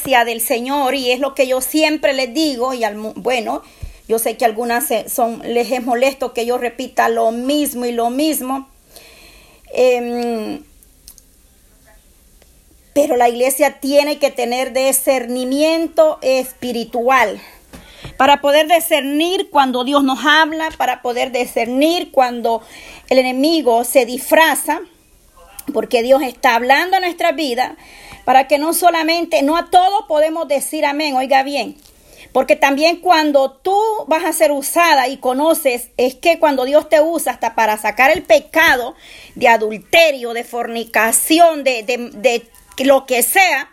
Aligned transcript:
iglesia 0.00 0.24
del 0.24 0.40
Señor 0.40 0.94
y 0.94 1.10
es 1.10 1.20
lo 1.20 1.34
que 1.34 1.46
yo 1.46 1.60
siempre 1.60 2.12
les 2.12 2.32
digo 2.32 2.72
y 2.74 2.84
al, 2.84 2.96
bueno, 2.96 3.62
yo 4.08 4.18
sé 4.18 4.36
que 4.36 4.44
algunas 4.44 4.88
son, 5.08 5.42
les 5.44 5.70
es 5.70 5.84
molesto 5.84 6.32
que 6.32 6.46
yo 6.46 6.58
repita 6.58 7.08
lo 7.08 7.30
mismo 7.32 7.84
y 7.84 7.92
lo 7.92 8.10
mismo. 8.10 8.68
Em, 9.72 10.62
pero 12.92 13.16
la 13.16 13.28
iglesia 13.28 13.78
tiene 13.78 14.18
que 14.18 14.30
tener 14.30 14.72
discernimiento 14.72 16.18
espiritual 16.22 17.40
para 18.16 18.40
poder 18.40 18.66
discernir 18.66 19.48
cuando 19.50 19.84
Dios 19.84 20.02
nos 20.02 20.24
habla, 20.24 20.70
para 20.76 21.02
poder 21.02 21.30
discernir 21.30 22.10
cuando 22.10 22.62
el 23.08 23.18
enemigo 23.18 23.84
se 23.84 24.06
disfraza, 24.06 24.80
porque 25.72 26.02
Dios 26.02 26.22
está 26.22 26.56
hablando 26.56 26.96
a 26.96 27.00
nuestra 27.00 27.32
vida, 27.32 27.76
para 28.30 28.46
que 28.46 28.58
no 28.58 28.74
solamente, 28.74 29.42
no 29.42 29.56
a 29.56 29.70
todos 29.70 30.04
podemos 30.06 30.46
decir 30.46 30.86
amén, 30.86 31.16
oiga 31.16 31.42
bien, 31.42 31.76
porque 32.32 32.54
también 32.54 33.00
cuando 33.00 33.50
tú 33.50 33.76
vas 34.06 34.24
a 34.24 34.32
ser 34.32 34.52
usada 34.52 35.08
y 35.08 35.16
conoces, 35.16 35.88
es 35.96 36.14
que 36.14 36.38
cuando 36.38 36.64
Dios 36.64 36.88
te 36.88 37.00
usa 37.00 37.32
hasta 37.32 37.56
para 37.56 37.76
sacar 37.76 38.12
el 38.12 38.22
pecado 38.22 38.94
de 39.34 39.48
adulterio, 39.48 40.32
de 40.32 40.44
fornicación, 40.44 41.64
de, 41.64 41.82
de, 41.82 42.48
lo 42.84 43.04
que 43.04 43.24
sea, 43.24 43.68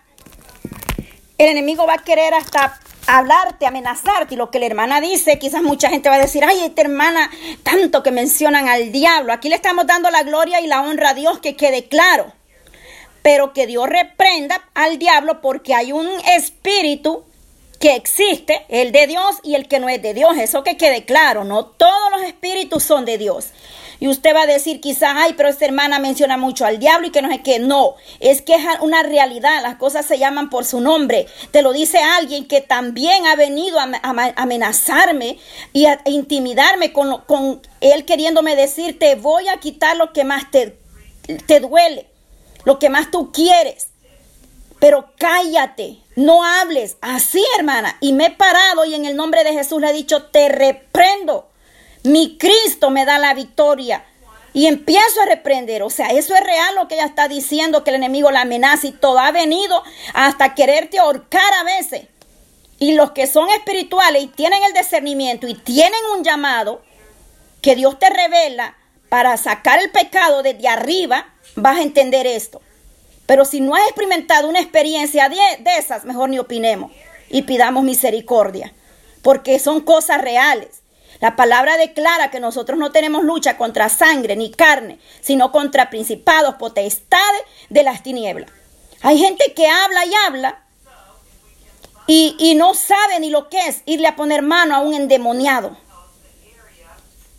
el 1.38 1.50
enemigo 1.50 1.86
va 1.86 1.94
a 1.94 2.04
querer 2.04 2.34
hasta 2.34 2.80
hablarte, 3.06 3.68
amenazarte. 3.68 4.34
Y 4.34 4.38
lo 4.38 4.50
que 4.50 4.58
la 4.58 4.66
hermana 4.66 5.02
dice, 5.02 5.38
quizás 5.38 5.62
mucha 5.62 5.90
gente 5.90 6.10
va 6.10 6.16
a 6.16 6.20
decir, 6.20 6.44
ay, 6.44 6.62
esta 6.62 6.82
hermana, 6.82 7.30
tanto 7.62 8.02
que 8.02 8.10
mencionan 8.10 8.68
al 8.68 8.92
diablo. 8.92 9.34
Aquí 9.34 9.50
le 9.50 9.56
estamos 9.56 9.86
dando 9.86 10.10
la 10.10 10.24
gloria 10.24 10.62
y 10.62 10.66
la 10.66 10.82
honra 10.82 11.12
a 11.12 11.14
Dios, 11.14 11.38
que 11.42 11.56
quede 11.56 11.88
claro. 11.88 12.34
Pero 13.28 13.52
que 13.52 13.68
Dios 13.68 13.90
reprenda 13.90 14.70
al 14.74 15.00
diablo 15.00 15.42
porque 15.42 15.74
hay 15.74 15.92
un 15.92 16.08
espíritu 16.34 17.26
que 17.78 17.94
existe, 17.94 18.66
el 18.70 18.94
de 18.94 19.06
Dios 19.06 19.36
y 19.44 19.56
el 19.56 19.68
que 19.68 19.82
no 19.82 19.90
es 19.90 20.02
de 20.02 20.14
Dios. 20.14 20.38
Eso 20.38 20.64
que 20.64 20.78
quede 20.78 21.04
claro, 21.04 21.44
no 21.44 21.66
todos 21.66 22.10
los 22.12 22.22
espíritus 22.22 22.84
son 22.84 23.04
de 23.04 23.18
Dios. 23.18 23.48
Y 24.00 24.08
usted 24.08 24.34
va 24.34 24.44
a 24.44 24.48
decir 24.48 24.80
quizás, 24.80 25.12
ay, 25.18 25.34
pero 25.36 25.50
esta 25.50 25.66
hermana 25.66 26.00
menciona 26.00 26.38
mucho 26.38 26.66
al 26.66 26.80
diablo 26.80 27.08
y 27.08 27.12
que 27.12 27.22
no 27.22 27.30
sé 27.30 27.42
qué. 27.42 27.60
No, 27.60 27.96
es 28.22 28.42
que 28.42 28.56
es 28.56 28.62
una 28.80 29.04
realidad, 29.04 29.62
las 29.62 29.76
cosas 29.76 30.06
se 30.06 30.18
llaman 30.18 30.50
por 30.50 30.64
su 30.64 30.80
nombre. 30.80 31.28
Te 31.52 31.62
lo 31.64 31.74
dice 31.74 31.98
alguien 31.98 32.48
que 32.48 32.62
también 32.62 33.26
ha 33.26 33.36
venido 33.36 33.78
a, 33.78 33.90
amenazarme 34.38 35.38
y 35.74 35.88
a, 35.88 36.00
intimidarme 36.06 36.94
con, 36.94 37.20
con 37.24 37.62
él 37.82 38.06
queriéndome 38.06 38.56
decir, 38.56 38.98
te 38.98 39.16
voy 39.16 39.50
a 39.50 39.58
quitar 39.58 39.98
lo 39.98 40.14
que 40.14 40.24
más 40.24 40.50
te, 40.50 40.78
te 41.46 41.60
duele, 41.60 42.08
lo 42.68 42.80
que 42.80 42.90
más 42.90 43.12
tú 43.12 43.32
quieres. 43.32 43.92
Pero 44.78 45.14
cállate, 45.18 46.00
no 46.18 46.44
hables 46.44 46.98
así, 47.00 47.42
hermana. 47.58 47.96
Y 48.02 48.12
me 48.12 48.26
he 48.26 48.32
parado 48.32 48.84
y 48.84 48.94
en 48.94 49.06
el 49.06 49.16
nombre 49.16 49.46
de 49.46 49.54
Jesús 49.54 49.80
le 49.80 49.90
he 49.90 49.94
dicho, 49.94 50.26
te 50.26 50.50
reprendo. 50.50 51.48
Mi 52.04 52.38
Cristo 52.38 52.90
me 52.90 53.06
da 53.06 53.20
la 53.20 53.34
victoria. 53.34 54.06
Y 54.52 54.68
empiezo 54.68 55.22
a 55.22 55.28
reprender. 55.28 55.82
O 55.82 55.90
sea, 55.90 56.08
eso 56.08 56.36
es 56.36 56.44
real 56.44 56.76
lo 56.76 56.90
que 56.90 56.96
ella 56.96 57.06
está 57.06 57.30
diciendo, 57.30 57.86
que 57.86 57.92
el 57.92 57.96
enemigo 57.96 58.32
la 58.32 58.42
amenaza 58.42 58.88
y 58.88 58.92
todo 58.92 59.20
ha 59.20 59.32
venido 59.32 59.82
hasta 60.14 60.54
quererte 60.54 61.00
ahorcar 61.00 61.54
a 61.62 61.64
veces. 61.64 62.08
Y 62.80 62.96
los 62.96 63.12
que 63.12 63.28
son 63.28 63.50
espirituales 63.52 64.24
y 64.24 64.28
tienen 64.28 64.62
el 64.66 64.74
discernimiento 64.74 65.48
y 65.48 65.54
tienen 65.54 66.02
un 66.18 66.26
llamado 66.26 66.82
que 67.62 67.78
Dios 67.78 67.98
te 67.98 68.10
revela 68.10 68.76
para 69.10 69.38
sacar 69.38 69.80
el 69.80 69.92
pecado 69.92 70.44
desde 70.44 70.68
arriba, 70.68 71.34
vas 71.56 71.78
a 71.78 71.82
entender 71.82 72.28
esto. 72.28 72.62
Pero 73.26 73.46
si 73.46 73.62
no 73.62 73.76
has 73.76 73.84
experimentado 73.84 74.48
una 74.48 74.62
experiencia 74.62 75.30
de, 75.30 75.38
esas, 75.78 76.06
mejor 76.06 76.30
ni 76.30 76.40
opinemos 76.40 76.92
y 77.30 77.44
pidamos 77.44 77.84
misericordia, 77.84 78.74
porque 79.22 79.60
son 79.60 79.82
cosas 79.82 80.22
reales. 80.22 80.82
La 81.20 81.36
palabra 81.36 81.78
declara 81.78 82.32
que 82.32 82.40
nosotros 82.40 82.78
no 82.78 82.92
tenemos 82.92 83.24
lucha 83.24 83.58
contra 83.58 83.90
sangre 83.90 84.36
ni 84.36 84.52
carne, 84.52 85.00
sino 85.20 85.52
contra 85.52 85.90
principados, 85.90 86.56
potestades 86.56 87.42
de 87.70 87.84
las 87.84 88.04
tinieblas. 88.04 88.50
Hay 89.02 89.18
gente 89.18 89.54
que 89.54 89.68
habla 89.68 90.06
y 90.06 90.14
habla 90.26 90.64
y, 92.08 92.36
y, 92.40 92.56
no 92.56 92.74
sabe 92.74 93.20
ni 93.20 93.30
lo 93.30 93.50
que 93.50 93.60
es 93.68 93.82
irle 93.86 94.08
a 94.08 94.16
poner 94.16 94.42
mano 94.42 94.76
a 94.76 94.80
un 94.80 94.94
endemoniado. 94.94 95.76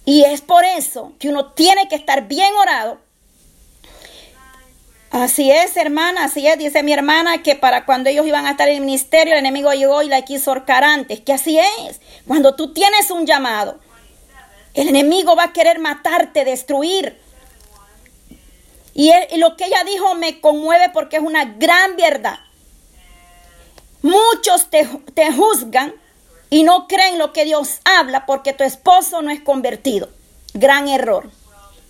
Y 0.09 0.25
es 0.25 0.41
por 0.41 0.65
eso 0.65 1.13
que 1.19 1.29
uno 1.29 1.53
tiene 1.53 1.87
que 1.87 1.95
estar 1.95 2.29
bien 2.29 2.55
orado. 2.55 2.97
Así 5.11 5.51
es, 5.51 5.77
hermana, 5.77 6.25
así 6.25 6.47
es, 6.47 6.57
dice 6.57 6.83
mi 6.83 6.95
hermana, 6.95 7.43
que 7.43 7.57
para 7.57 7.85
cuando 7.85 8.09
ellos 8.09 8.27
iban 8.27 8.47
a 8.47 8.53
estar 8.53 8.71
en 8.71 8.77
el 8.77 8.81
ministerio, 8.81 9.35
el 9.35 9.41
enemigo 9.41 9.71
llegó 9.75 10.01
y 10.01 10.09
la 10.09 10.23
quiso 10.23 10.51
ahorcar 10.51 10.83
antes, 10.83 11.21
que 11.21 11.35
así 11.35 11.59
es. 11.59 12.01
Cuando 12.27 12.57
tú 12.57 12.73
tienes 12.73 13.11
un 13.11 13.27
llamado, 13.27 13.81
el 14.73 14.89
enemigo 14.89 15.37
va 15.37 15.45
a 15.45 15.53
querer 15.53 15.79
matarte, 15.79 16.47
destruir. 16.47 17.21
Y, 18.95 19.13
lo 19.37 19.59
que 19.59 19.67
ella 19.67 19.85
dijo 19.85 20.15
me 20.15 20.41
conmueve 20.41 20.89
porque 20.89 21.19
es 21.19 21.23
una 21.23 21.45
gran 21.45 21.97
verdad. 21.97 22.39
Muchos 24.01 24.71
te, 24.71 24.89
te 25.13 25.31
juzgan 25.35 25.93
y 26.51 26.63
no 26.63 26.89
creen 26.89 27.19
lo 27.19 27.33
que 27.33 27.45
Dios 27.45 27.81
habla 27.85 28.27
porque 28.27 28.53
tu 28.53 28.65
esposo 28.65 29.23
no 29.23 29.31
es 29.31 29.41
convertido. 29.41 30.09
Gran 30.55 30.89
error. 30.89 31.31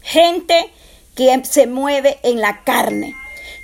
Gente 0.02 0.70
que 1.14 1.44
se 1.44 1.66
mueve 1.66 2.18
en 2.22 2.40
la 2.40 2.62
carne. 2.64 3.14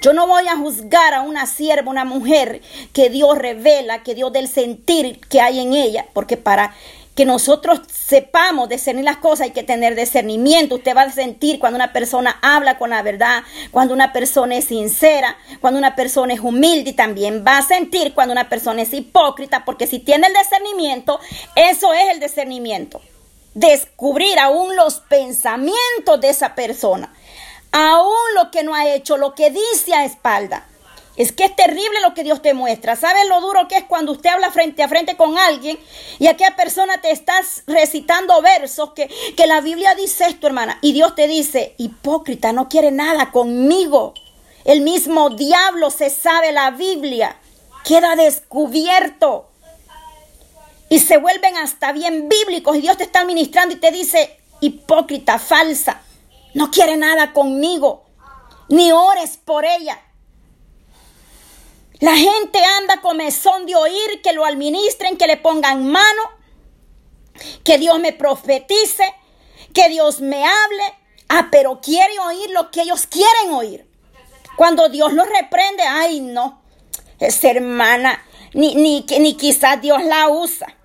Yo 0.00 0.12
no 0.12 0.26
voy 0.26 0.46
a 0.48 0.56
juzgar 0.56 1.14
a 1.14 1.22
una 1.22 1.46
sierva, 1.46 1.90
una 1.90 2.04
mujer 2.04 2.60
que 2.92 3.08
Dios 3.08 3.38
revela, 3.38 4.02
que 4.02 4.14
Dios 4.14 4.32
del 4.32 4.48
sentir 4.48 5.20
que 5.28 5.40
hay 5.40 5.60
en 5.60 5.72
ella, 5.72 6.06
porque 6.12 6.36
para 6.36 6.74
que 7.14 7.24
nosotros 7.24 7.80
sepamos 7.92 8.68
discernir 8.68 9.04
las 9.04 9.18
cosas 9.18 9.46
hay 9.46 9.50
que 9.52 9.62
tener 9.62 9.94
discernimiento. 9.94 10.76
Usted 10.76 10.96
va 10.96 11.02
a 11.02 11.12
sentir 11.12 11.58
cuando 11.58 11.76
una 11.76 11.92
persona 11.92 12.38
habla 12.42 12.76
con 12.78 12.90
la 12.90 13.02
verdad, 13.02 13.42
cuando 13.70 13.94
una 13.94 14.12
persona 14.12 14.56
es 14.56 14.66
sincera, 14.66 15.36
cuando 15.60 15.78
una 15.78 15.94
persona 15.94 16.34
es 16.34 16.40
humilde 16.40 16.90
y 16.90 16.94
también 16.94 17.44
va 17.46 17.58
a 17.58 17.62
sentir 17.62 18.14
cuando 18.14 18.32
una 18.32 18.48
persona 18.48 18.82
es 18.82 18.92
hipócrita, 18.92 19.64
porque 19.64 19.86
si 19.86 20.00
tiene 20.00 20.26
el 20.26 20.34
discernimiento, 20.34 21.20
eso 21.54 21.94
es 21.94 22.10
el 22.10 22.20
discernimiento. 22.20 23.00
Descubrir 23.54 24.38
aún 24.40 24.74
los 24.74 25.00
pensamientos 25.00 26.20
de 26.20 26.30
esa 26.30 26.54
persona 26.54 27.12
aún 27.74 28.34
lo 28.36 28.52
que 28.52 28.62
no 28.62 28.72
ha 28.72 28.86
hecho, 28.86 29.16
lo 29.16 29.34
que 29.34 29.50
dice 29.50 29.94
a 29.94 30.04
espalda. 30.04 30.64
Es 31.16 31.30
que 31.30 31.44
es 31.44 31.54
terrible 31.54 32.00
lo 32.02 32.12
que 32.12 32.24
Dios 32.24 32.42
te 32.42 32.54
muestra. 32.54 32.96
¿Sabes 32.96 33.28
lo 33.28 33.40
duro 33.40 33.68
que 33.68 33.76
es 33.76 33.84
cuando 33.84 34.12
usted 34.12 34.30
habla 34.30 34.50
frente 34.50 34.82
a 34.82 34.88
frente 34.88 35.16
con 35.16 35.38
alguien 35.38 35.78
y 36.18 36.26
aquella 36.26 36.56
persona 36.56 37.00
te 37.00 37.12
está 37.12 37.34
recitando 37.66 38.40
versos 38.42 38.92
que, 38.94 39.08
que 39.36 39.46
la 39.46 39.60
Biblia 39.60 39.94
dice 39.94 40.26
esto, 40.26 40.48
hermana? 40.48 40.78
Y 40.82 40.92
Dios 40.92 41.14
te 41.14 41.28
dice, 41.28 41.74
hipócrita, 41.78 42.52
no 42.52 42.68
quiere 42.68 42.90
nada 42.90 43.30
conmigo. 43.30 44.14
El 44.64 44.80
mismo 44.80 45.30
diablo 45.30 45.90
se 45.90 46.10
sabe 46.10 46.50
la 46.50 46.72
Biblia. 46.72 47.36
Queda 47.84 48.16
descubierto. 48.16 49.50
Y 50.88 50.98
se 50.98 51.18
vuelven 51.18 51.56
hasta 51.58 51.92
bien 51.92 52.28
bíblicos 52.28 52.76
y 52.76 52.80
Dios 52.80 52.96
te 52.96 53.04
está 53.04 53.20
administrando 53.20 53.74
y 53.74 53.78
te 53.78 53.92
dice, 53.92 54.36
hipócrita, 54.60 55.38
falsa. 55.38 56.02
No 56.54 56.70
quiere 56.70 56.96
nada 56.96 57.32
conmigo. 57.32 58.04
Ni 58.68 58.90
ores 58.90 59.36
por 59.36 59.64
ella. 59.64 60.00
La 62.04 62.16
gente 62.18 62.62
anda 62.62 63.00
comezón 63.00 63.64
de 63.64 63.74
oír 63.74 64.20
que 64.22 64.34
lo 64.34 64.44
administren, 64.44 65.16
que 65.16 65.26
le 65.26 65.38
pongan 65.38 65.90
mano, 65.90 66.22
que 67.64 67.78
Dios 67.78 67.98
me 67.98 68.12
profetice, 68.12 69.04
que 69.72 69.88
Dios 69.88 70.20
me 70.20 70.44
hable. 70.44 70.82
Ah, 71.30 71.48
pero 71.50 71.80
quiere 71.80 72.18
oír 72.18 72.50
lo 72.50 72.70
que 72.70 72.82
ellos 72.82 73.06
quieren 73.06 73.54
oír. 73.54 73.88
Cuando 74.58 74.90
Dios 74.90 75.14
los 75.14 75.26
reprende, 75.26 75.82
ay 75.82 76.20
no, 76.20 76.60
esa 77.20 77.48
hermana, 77.48 78.22
ni, 78.52 78.74
ni, 78.74 79.06
ni 79.20 79.34
quizás 79.38 79.80
Dios 79.80 80.04
la 80.04 80.28
usa. 80.28 80.76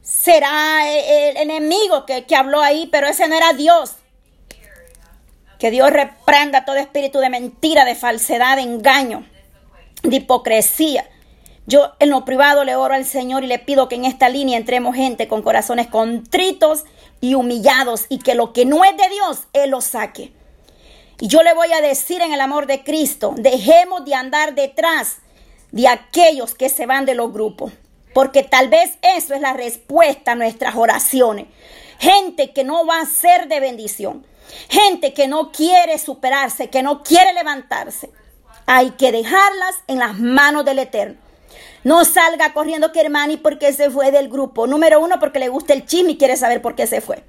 Será 0.00 0.88
el 0.92 1.38
enemigo 1.38 2.06
que, 2.06 2.24
que 2.24 2.36
habló 2.36 2.60
ahí, 2.60 2.88
pero 2.92 3.08
ese 3.08 3.26
no 3.26 3.34
era 3.34 3.52
Dios. 3.52 3.96
Que 5.58 5.72
Dios 5.72 5.90
reprenda 5.90 6.64
todo 6.64 6.76
espíritu 6.76 7.18
de 7.18 7.30
mentira, 7.30 7.84
de 7.84 7.96
falsedad, 7.96 8.54
de 8.54 8.62
engaño, 8.62 9.26
de 10.02 10.16
hipocresía. 10.16 11.08
Yo 11.66 11.92
en 12.00 12.10
lo 12.10 12.24
privado 12.24 12.64
le 12.64 12.74
oro 12.74 12.94
al 12.94 13.04
Señor 13.04 13.44
y 13.44 13.46
le 13.46 13.58
pido 13.58 13.88
que 13.88 13.94
en 13.94 14.04
esta 14.04 14.28
línea 14.28 14.58
entremos 14.58 14.96
gente 14.96 15.28
con 15.28 15.42
corazones 15.42 15.86
contritos 15.86 16.84
y 17.20 17.34
humillados 17.34 18.06
y 18.08 18.18
que 18.18 18.34
lo 18.34 18.52
que 18.52 18.64
no 18.64 18.84
es 18.84 18.96
de 18.96 19.08
Dios, 19.08 19.46
Él 19.52 19.70
lo 19.70 19.80
saque. 19.80 20.32
Y 21.20 21.28
yo 21.28 21.42
le 21.44 21.54
voy 21.54 21.72
a 21.72 21.80
decir 21.80 22.20
en 22.20 22.32
el 22.32 22.40
amor 22.40 22.66
de 22.66 22.82
Cristo, 22.82 23.34
dejemos 23.36 24.04
de 24.04 24.14
andar 24.14 24.54
detrás 24.54 25.18
de 25.70 25.86
aquellos 25.86 26.54
que 26.54 26.68
se 26.68 26.86
van 26.86 27.06
de 27.06 27.14
los 27.14 27.32
grupos, 27.32 27.72
porque 28.12 28.42
tal 28.42 28.68
vez 28.68 28.98
eso 29.02 29.32
es 29.34 29.40
la 29.40 29.52
respuesta 29.52 30.32
a 30.32 30.34
nuestras 30.34 30.74
oraciones. 30.74 31.46
Gente 32.00 32.52
que 32.52 32.64
no 32.64 32.84
va 32.84 33.00
a 33.00 33.06
ser 33.06 33.46
de 33.46 33.60
bendición. 33.60 34.26
Gente 34.68 35.14
que 35.14 35.28
no 35.28 35.52
quiere 35.52 35.98
superarse, 35.98 36.68
que 36.68 36.82
no 36.82 37.02
quiere 37.04 37.32
levantarse. 37.32 38.10
Hay 38.66 38.92
que 38.92 39.12
dejarlas 39.12 39.76
en 39.86 39.98
las 39.98 40.18
manos 40.18 40.64
del 40.64 40.78
Eterno. 40.78 41.16
No 41.84 42.04
salga 42.04 42.52
corriendo 42.52 42.92
que 42.92 43.00
hermani 43.00 43.36
porque 43.36 43.72
se 43.72 43.90
fue 43.90 44.10
del 44.12 44.28
grupo. 44.28 44.66
Número 44.66 45.00
uno, 45.00 45.18
porque 45.18 45.40
le 45.40 45.48
gusta 45.48 45.72
el 45.72 45.84
chisme 45.84 46.12
y 46.12 46.18
quiere 46.18 46.36
saber 46.36 46.62
por 46.62 46.74
qué 46.74 46.86
se 46.86 47.00
fue. 47.00 47.24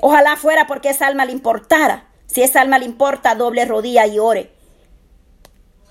Ojalá 0.00 0.36
fuera 0.36 0.66
porque 0.66 0.90
esa 0.90 1.06
alma 1.06 1.24
le 1.24 1.32
importara. 1.32 2.08
Si 2.26 2.42
esa 2.42 2.60
alma 2.60 2.78
le 2.78 2.84
importa, 2.84 3.34
doble 3.34 3.64
rodilla 3.64 4.06
y 4.06 4.18
ore. 4.18 4.52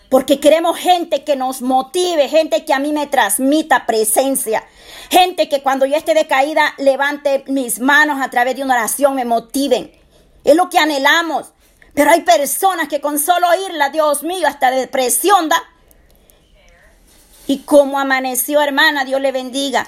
Porque 0.10 0.40
queremos 0.40 0.78
gente 0.78 1.24
que 1.24 1.36
nos 1.36 1.62
motive, 1.62 2.28
gente 2.28 2.66
que 2.66 2.74
a 2.74 2.80
mí 2.80 2.92
me 2.92 3.08
transmita 3.08 3.86
presencia. 3.86 4.64
Gente 5.10 5.48
que 5.48 5.62
cuando 5.62 5.86
yo 5.86 5.96
esté 5.96 6.16
decaída 6.16 6.74
levante 6.80 7.44
mis 7.48 7.80
manos 7.80 8.20
a 8.20 8.30
través 8.30 8.56
de 8.56 8.64
una 8.64 8.74
oración, 8.74 9.16
me 9.16 9.26
motiven. 9.26 9.92
Es 10.44 10.56
lo 10.56 10.70
que 10.70 10.80
anhelamos. 10.80 11.54
Pero 12.00 12.12
hay 12.12 12.22
personas 12.22 12.88
que 12.88 13.01
con 13.01 13.19
solo 13.19 13.50
oírla, 13.50 13.90
Dios 13.90 14.24
mío, 14.24 14.48
hasta 14.48 14.72
depresión 14.72 15.50
da. 15.50 15.62
Y 17.46 17.63
como 17.63 18.00
amaneció, 18.00 18.62
hermana, 18.62 19.04
Dios 19.04 19.19
le 19.19 19.34
bendiga. 19.34 19.86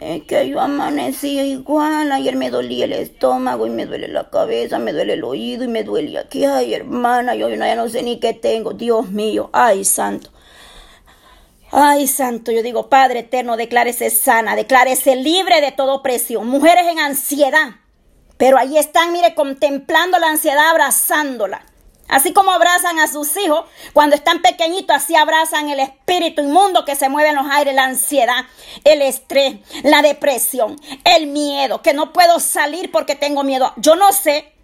Es 0.00 0.22
que 0.22 0.48
yo 0.48 0.60
amanecí 0.60 1.40
igual. 1.40 2.12
Ayer 2.12 2.36
me 2.36 2.48
dolía 2.48 2.84
el 2.84 2.92
estómago 2.92 3.66
y 3.66 3.70
me 3.70 3.86
duele 3.86 4.06
la 4.06 4.30
cabeza, 4.30 4.78
me 4.78 4.92
duele 4.92 5.14
el 5.14 5.24
oído 5.24 5.64
y 5.64 5.66
me 5.66 5.82
duele 5.82 6.16
aquí. 6.16 6.44
Ay, 6.44 6.74
hermana, 6.74 7.34
yo 7.34 7.48
ya 7.48 7.74
no 7.74 7.88
sé 7.88 8.04
ni 8.04 8.20
qué 8.20 8.32
tengo. 8.32 8.72
Dios 8.72 9.10
mío, 9.10 9.50
ay, 9.52 9.84
santo. 9.84 10.30
Ay, 11.72 12.06
santo, 12.06 12.52
yo 12.52 12.62
digo, 12.62 12.88
Padre 12.88 13.18
eterno, 13.18 13.56
declárese 13.56 14.10
sana, 14.10 14.54
declárese 14.54 15.16
libre 15.16 15.60
de 15.60 15.72
toda 15.72 15.94
opresión. 15.94 16.46
Mujeres 16.46 16.86
en 16.86 17.00
ansiedad, 17.00 17.79
pero 18.40 18.56
ahí 18.56 18.78
están, 18.78 19.12
mire, 19.12 19.34
contemplando 19.34 20.18
la 20.18 20.28
ansiedad, 20.28 20.70
abrazándola. 20.70 21.62
Así 22.08 22.32
como 22.32 22.52
abrazan 22.52 22.98
a 22.98 23.06
sus 23.06 23.36
hijos 23.36 23.66
cuando 23.92 24.16
están 24.16 24.40
pequeñitos, 24.40 24.96
así 24.96 25.14
abrazan 25.14 25.68
el 25.68 25.78
espíritu 25.78 26.40
inmundo 26.40 26.86
que 26.86 26.96
se 26.96 27.10
mueve 27.10 27.28
en 27.28 27.34
los 27.34 27.44
aires, 27.50 27.74
la 27.74 27.84
ansiedad, 27.84 28.46
el 28.84 29.02
estrés, 29.02 29.58
la 29.82 30.00
depresión, 30.00 30.80
el 31.04 31.26
miedo, 31.26 31.82
que 31.82 31.92
no 31.92 32.14
puedo 32.14 32.40
salir 32.40 32.90
porque 32.90 33.14
tengo 33.14 33.44
miedo. 33.44 33.74
Yo 33.76 33.94
no 33.94 34.10
sé. 34.10 34.54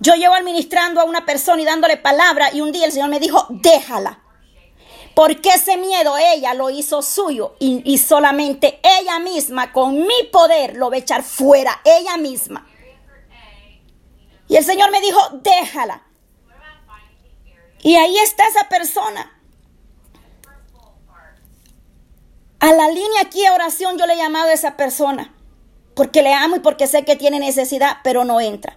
Yo 0.00 0.16
llevo 0.16 0.34
administrando 0.34 1.00
a 1.00 1.04
una 1.04 1.24
persona 1.24 1.62
y 1.62 1.64
dándole 1.64 1.96
palabra 1.96 2.50
y 2.52 2.62
un 2.62 2.72
día 2.72 2.84
el 2.84 2.90
Señor 2.90 3.10
me 3.10 3.20
dijo, 3.20 3.46
déjala. 3.48 4.24
Porque 5.14 5.50
ese 5.50 5.76
miedo 5.76 6.16
ella 6.18 6.52
lo 6.54 6.68
hizo 6.68 7.00
suyo 7.00 7.54
y, 7.60 7.96
solamente 7.98 8.80
ella 8.82 9.20
misma 9.20 9.72
con 9.72 10.04
mi 10.04 10.24
poder 10.32 10.74
lo 10.74 10.90
va 10.90 10.96
a 10.96 10.98
echar 10.98 11.22
fuera, 11.22 11.80
ella 11.84 12.16
misma. 12.16 12.66
Y 14.48 14.56
el 14.56 14.64
Señor 14.64 14.90
me 14.90 15.00
dijo, 15.00 15.20
déjala. 15.42 16.02
Y 17.82 17.96
ahí 17.96 18.16
está 18.18 18.46
esa 18.46 18.68
persona. 18.68 19.30
A 22.60 22.72
la 22.72 22.88
línea 22.88 23.20
aquí 23.22 23.42
de 23.42 23.50
oración 23.50 23.98
yo 23.98 24.06
le 24.06 24.14
he 24.14 24.16
llamado 24.16 24.48
a 24.48 24.54
esa 24.54 24.76
persona. 24.76 25.34
Porque 25.94 26.22
le 26.22 26.32
amo 26.32 26.56
y 26.56 26.60
porque 26.60 26.86
sé 26.86 27.04
que 27.04 27.14
tiene 27.14 27.38
necesidad, 27.38 27.98
pero 28.02 28.24
no 28.24 28.40
entra. 28.40 28.76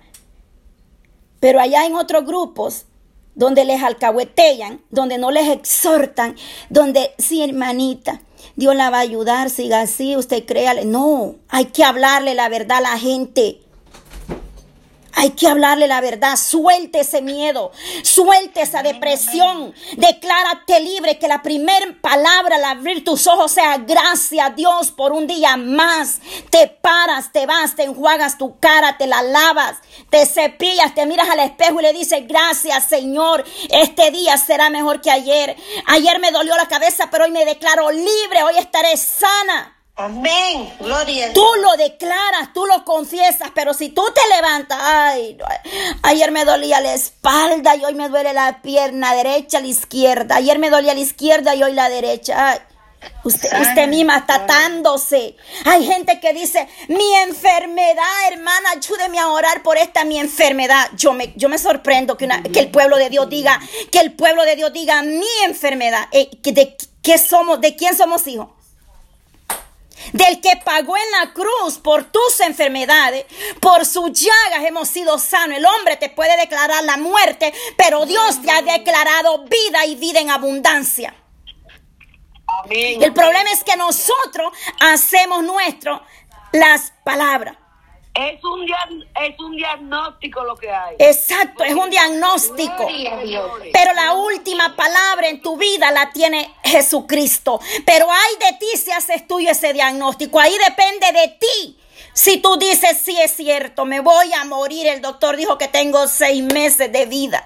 Pero 1.40 1.60
allá 1.60 1.86
en 1.86 1.96
otros 1.96 2.26
grupos, 2.26 2.86
donde 3.34 3.66
les 3.66 3.82
alcahuetean, 3.82 4.82
donde 4.90 5.18
no 5.18 5.32
les 5.32 5.48
exhortan, 5.48 6.36
donde, 6.70 7.14
sí, 7.18 7.44
hermanita, 7.44 8.22
Dios 8.56 8.76
la 8.76 8.90
va 8.90 8.98
a 8.98 9.02
ayudar, 9.02 9.50
siga 9.50 9.82
así, 9.82 10.16
usted 10.16 10.46
créale. 10.46 10.86
No, 10.86 11.36
hay 11.48 11.66
que 11.66 11.84
hablarle 11.84 12.36
la 12.36 12.50
verdad 12.50 12.80
a 12.80 12.82
la 12.82 13.00
gente. 13.00 13.62
Hay 15.20 15.32
que 15.32 15.48
hablarle 15.48 15.88
la 15.88 16.00
verdad. 16.00 16.36
Suelte 16.38 17.00
ese 17.00 17.24
miedo. 17.24 17.72
Suelte 18.04 18.62
esa 18.62 18.84
depresión. 18.84 19.74
Declárate 19.94 20.80
libre. 20.80 21.18
Que 21.18 21.28
la 21.28 21.42
primera 21.42 21.88
palabra 22.02 22.58
al 22.58 22.64
abrir 22.66 23.04
tus 23.04 23.26
ojos 23.26 23.52
sea 23.52 23.78
gracias 23.80 24.46
a 24.46 24.52
Dios 24.52 24.92
por 24.92 25.14
un 25.14 25.26
día 25.26 25.58
más. 25.58 26.20
Te 26.52 26.68
paras, 26.68 27.32
te 27.32 27.48
vas, 27.48 27.76
te 27.76 27.86
enjuagas 27.86 28.38
tu 28.38 28.60
cara, 28.60 29.00
te 29.00 29.08
la 29.08 29.24
lavas, 29.24 29.78
te 30.12 30.24
cepillas, 30.28 30.94
te 30.94 31.08
miras 31.08 31.28
al 31.30 31.40
espejo 31.40 31.80
y 31.80 31.84
le 31.84 31.94
dices 31.94 32.28
gracias 32.28 32.86
Señor. 32.86 33.44
Este 33.72 34.12
día 34.12 34.38
será 34.38 34.70
mejor 34.70 35.02
que 35.02 35.10
ayer. 35.10 35.56
Ayer 35.88 36.20
me 36.20 36.30
dolió 36.30 36.56
la 36.56 36.68
cabeza, 36.68 37.10
pero 37.10 37.24
hoy 37.24 37.32
me 37.32 37.44
declaro 37.44 37.90
libre. 37.90 38.44
Hoy 38.44 38.60
estaré 38.60 38.96
sana. 38.98 39.77
Amén. 40.00 40.72
Gloria. 40.80 41.34
Tú 41.34 41.44
lo 41.60 41.76
declaras, 41.76 42.54
tú 42.54 42.68
lo 42.68 42.86
confiesas, 42.86 43.50
pero 43.56 43.74
si 43.74 43.90
tú 43.90 44.04
te 44.14 44.22
levantas, 44.36 44.78
ay, 44.80 45.40
ayer 46.04 46.32
me 46.32 46.46
dolía 46.46 46.80
la 46.82 46.94
espalda 46.94 47.76
y 47.76 47.84
hoy 47.84 47.96
me 47.96 48.08
duele 48.08 48.32
la 48.32 48.62
pierna 48.62 49.16
derecha, 49.16 49.60
la 49.60 49.66
izquierda. 49.66 50.36
Ayer 50.36 50.60
me 50.60 50.70
dolía 50.70 50.94
la 50.94 51.00
izquierda 51.00 51.56
y 51.56 51.64
hoy 51.64 51.74
la 51.74 51.90
derecha. 51.90 52.52
Ay, 52.52 52.60
usted, 53.24 53.50
usted 53.60 53.88
misma 53.88 54.18
está 54.18 54.36
atándose. 54.36 55.36
Hay 55.66 55.84
gente 55.88 56.20
que 56.20 56.32
dice, 56.32 56.68
mi 56.90 57.16
enfermedad, 57.24 58.32
hermana, 58.32 58.70
ayúdeme 58.76 59.18
a 59.18 59.30
orar 59.30 59.64
por 59.64 59.80
esta 59.80 60.06
mi 60.06 60.20
enfermedad. 60.20 60.92
Yo 60.96 61.14
me, 61.14 61.34
yo 61.38 61.50
me 61.50 61.58
sorprendo 61.58 62.18
que, 62.18 62.26
una, 62.26 62.44
que 62.44 62.60
el 62.60 62.70
pueblo 62.70 62.98
de 62.98 63.10
Dios 63.10 63.28
diga, 63.30 63.60
que 63.92 64.00
el 64.00 64.14
pueblo 64.14 64.44
de 64.46 64.58
Dios 64.58 64.72
diga 64.74 65.02
mi 65.02 65.26
enfermedad. 65.46 66.08
Eh, 66.12 66.30
¿De 66.44 66.78
qué 67.02 67.18
somos? 67.18 67.60
¿De 67.62 67.76
quién 67.76 67.98
somos 67.98 68.28
hijos? 68.28 68.50
Del 70.14 70.42
que 70.42 70.58
pagó 70.64 70.96
en 70.98 71.12
la 71.12 71.34
cruz 71.34 71.78
por 71.78 72.06
tus 72.06 72.40
enfermedades, 72.42 73.26
por 73.60 73.86
sus 73.86 74.12
llagas 74.12 74.66
hemos 74.66 74.88
sido 74.88 75.18
sanos. 75.20 75.58
El 75.58 75.66
hombre 75.66 75.98
te 75.98 76.10
puede 76.10 76.36
declarar 76.38 76.84
la 76.84 76.98
muerte, 76.98 77.54
pero 77.78 78.06
Dios 78.06 78.42
te 78.42 78.52
ha 78.52 78.62
declarado 78.62 79.46
vida 79.46 79.86
y 79.86 79.96
vida 79.96 80.20
en 80.20 80.30
abundancia. 80.30 81.14
El 82.70 83.14
problema 83.14 83.52
es 83.52 83.64
que 83.64 83.76
nosotros 83.76 84.52
hacemos 84.80 85.44
nuestro 85.44 86.02
las 86.52 86.94
palabras. 87.04 87.58
Es 88.18 88.44
un, 88.44 88.66
es 88.66 89.40
un 89.40 89.56
diagnóstico 89.56 90.44
lo 90.44 90.56
que 90.56 90.72
hay. 90.72 90.96
Exacto, 90.98 91.64
es 91.64 91.76
un 91.76 91.88
diagnóstico. 91.92 92.88
Pero 93.72 93.94
la 93.94 94.14
última 94.14 94.76
palabra 94.76 95.30
en 95.30 95.40
tu 95.40 95.56
vida 95.56 95.92
la 95.92 96.12
tiene 96.12 96.52
Jesucristo. 96.64 97.60
Pero 97.86 98.08
hay 98.10 98.52
de 98.52 98.58
ti 98.58 98.76
si 98.76 98.92
haces 98.92 99.28
tuyo 99.28 99.52
ese 99.52 99.72
diagnóstico. 99.72 100.40
Ahí 100.40 100.56
depende 100.68 101.12
de 101.12 101.28
ti. 101.40 101.80
Si 102.14 102.38
tú 102.38 102.58
dices, 102.58 102.98
sí 102.98 103.16
es 103.22 103.36
cierto, 103.36 103.86
me 103.86 104.00
voy 104.00 104.34
a 104.34 104.46
morir. 104.46 104.88
El 104.88 105.02
doctor 105.02 105.38
dijo 105.38 105.60
que 105.60 105.68
tengo 105.68 106.08
seis 106.08 106.42
meses 106.42 106.92
de 106.92 107.06
vida. 107.06 107.46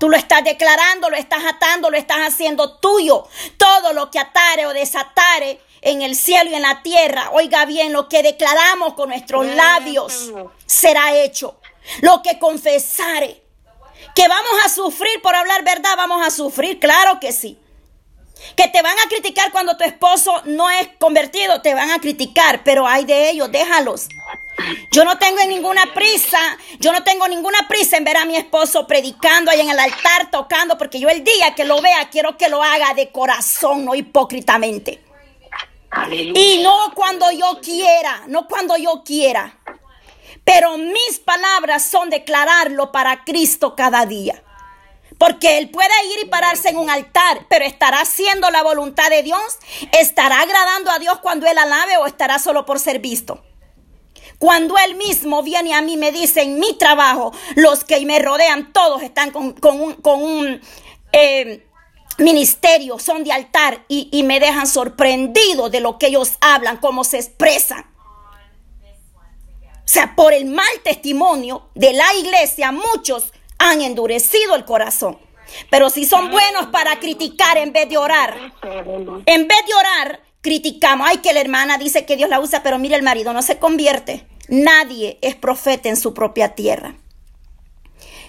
Tú 0.00 0.08
lo 0.08 0.16
estás 0.16 0.44
declarando, 0.44 1.10
lo 1.10 1.16
estás 1.16 1.44
atando, 1.44 1.90
lo 1.90 1.98
estás 1.98 2.18
haciendo 2.18 2.78
tuyo. 2.78 3.26
Todo 3.58 3.92
lo 3.92 4.10
que 4.10 4.18
atare 4.18 4.64
o 4.64 4.72
desatare 4.72 5.60
en 5.82 6.02
el 6.02 6.16
cielo 6.16 6.50
y 6.50 6.54
en 6.54 6.62
la 6.62 6.82
tierra. 6.82 7.30
Oiga 7.32 7.64
bien, 7.66 7.92
lo 7.92 8.08
que 8.08 8.22
declaramos 8.22 8.94
con 8.94 9.10
nuestros 9.10 9.46
labios 9.46 10.32
será 10.66 11.14
hecho. 11.14 11.58
Lo 12.00 12.22
que 12.22 12.38
confesare. 12.38 13.42
Que 14.14 14.28
vamos 14.28 14.52
a 14.64 14.68
sufrir 14.68 15.20
por 15.22 15.34
hablar 15.34 15.64
verdad, 15.64 15.96
vamos 15.96 16.26
a 16.26 16.30
sufrir, 16.30 16.78
claro 16.78 17.20
que 17.20 17.32
sí. 17.32 17.58
Que 18.56 18.68
te 18.68 18.82
van 18.82 18.96
a 18.98 19.08
criticar 19.08 19.50
cuando 19.50 19.76
tu 19.76 19.84
esposo 19.84 20.42
no 20.44 20.70
es 20.70 20.88
convertido, 20.98 21.60
te 21.60 21.74
van 21.74 21.90
a 21.90 21.98
criticar, 21.98 22.62
pero 22.62 22.86
hay 22.86 23.04
de 23.04 23.30
ellos, 23.30 23.50
déjalos. 23.50 24.08
Yo 24.90 25.04
no 25.04 25.18
tengo 25.18 25.44
ninguna 25.46 25.92
prisa, 25.94 26.38
yo 26.80 26.92
no 26.92 27.04
tengo 27.04 27.28
ninguna 27.28 27.68
prisa 27.68 27.96
en 27.96 28.04
ver 28.04 28.16
a 28.16 28.24
mi 28.24 28.36
esposo 28.36 28.86
predicando 28.86 29.50
ahí 29.50 29.60
en 29.60 29.70
el 29.70 29.78
altar, 29.78 30.30
tocando, 30.30 30.76
porque 30.76 30.98
yo 30.98 31.08
el 31.08 31.22
día 31.22 31.54
que 31.54 31.64
lo 31.64 31.80
vea 31.80 32.08
quiero 32.10 32.36
que 32.36 32.48
lo 32.48 32.62
haga 32.62 32.94
de 32.94 33.10
corazón, 33.10 33.84
no 33.84 33.94
hipócritamente. 33.94 35.07
Y 36.34 36.60
no 36.62 36.92
cuando 36.94 37.30
yo 37.30 37.60
quiera, 37.62 38.24
no 38.26 38.46
cuando 38.46 38.76
yo 38.76 39.02
quiera. 39.04 39.58
Pero 40.44 40.78
mis 40.78 41.18
palabras 41.24 41.84
son 41.84 42.10
declararlo 42.10 42.92
para 42.92 43.24
Cristo 43.24 43.74
cada 43.74 44.06
día. 44.06 44.42
Porque 45.18 45.58
Él 45.58 45.70
puede 45.70 45.92
ir 46.14 46.26
y 46.26 46.28
pararse 46.28 46.68
en 46.68 46.76
un 46.76 46.90
altar, 46.90 47.46
pero 47.48 47.64
estará 47.64 48.00
haciendo 48.00 48.50
la 48.50 48.62
voluntad 48.62 49.10
de 49.10 49.22
Dios, 49.22 49.58
estará 49.92 50.40
agradando 50.40 50.90
a 50.90 50.98
Dios 50.98 51.18
cuando 51.18 51.46
Él 51.46 51.58
alabe 51.58 51.96
o 51.96 52.06
estará 52.06 52.38
solo 52.38 52.64
por 52.64 52.78
ser 52.78 53.00
visto. 53.00 53.42
Cuando 54.38 54.78
Él 54.78 54.94
mismo 54.94 55.42
viene 55.42 55.74
a 55.74 55.82
mí 55.82 55.96
me 55.96 56.12
dice 56.12 56.42
en 56.42 56.60
mi 56.60 56.74
trabajo, 56.78 57.32
los 57.56 57.82
que 57.82 57.98
me 58.06 58.20
rodean, 58.20 58.72
todos 58.72 59.02
están 59.02 59.32
con, 59.32 59.56
un, 59.60 59.94
con 59.94 60.22
un 60.22 60.60
eh, 61.12 61.67
ministerio, 62.18 62.98
son 62.98 63.24
de 63.24 63.32
altar 63.32 63.84
y, 63.88 64.22
me 64.24 64.40
dejan 64.40 64.66
sorprendido 64.66 65.70
de 65.70 65.80
lo 65.80 65.98
que 65.98 66.08
ellos 66.08 66.32
hablan, 66.40 66.78
cómo 66.78 67.04
se 67.04 67.18
expresan. 67.18 67.84
O 69.88 69.90
sea, 69.90 70.14
por 70.14 70.34
el 70.34 70.44
mal 70.44 70.66
testimonio 70.82 71.68
de 71.74 71.92
la 71.94 72.14
iglesia, 72.14 72.72
muchos 72.72 73.32
han 73.58 73.80
endurecido 73.80 74.54
el 74.54 74.64
corazón. 74.64 75.18
Pero 75.70 75.88
si 75.88 76.04
son 76.04 76.30
buenos 76.30 76.66
para 76.66 77.00
criticar 77.00 77.56
en 77.56 77.72
vez 77.72 77.88
de 77.88 77.96
orar, 77.96 78.52
en 79.24 79.48
vez 79.48 79.58
de 79.66 79.74
orar, 79.74 80.20
criticamos. 80.42 81.06
Ay, 81.08 81.18
que 81.18 81.32
la 81.32 81.40
hermana 81.40 81.78
dice 81.78 82.04
que 82.04 82.16
Dios 82.16 82.28
la 82.28 82.40
usa, 82.40 82.62
pero 82.62 82.78
mire, 82.78 82.96
el 82.96 83.02
marido 83.02 83.32
no 83.32 83.42
se 83.42 83.58
convierte. 83.58 84.26
Nadie 84.48 85.18
es 85.22 85.36
profeta 85.36 85.88
en 85.88 85.96
su 85.96 86.14
propia 86.14 86.54
tierra. 86.54 86.96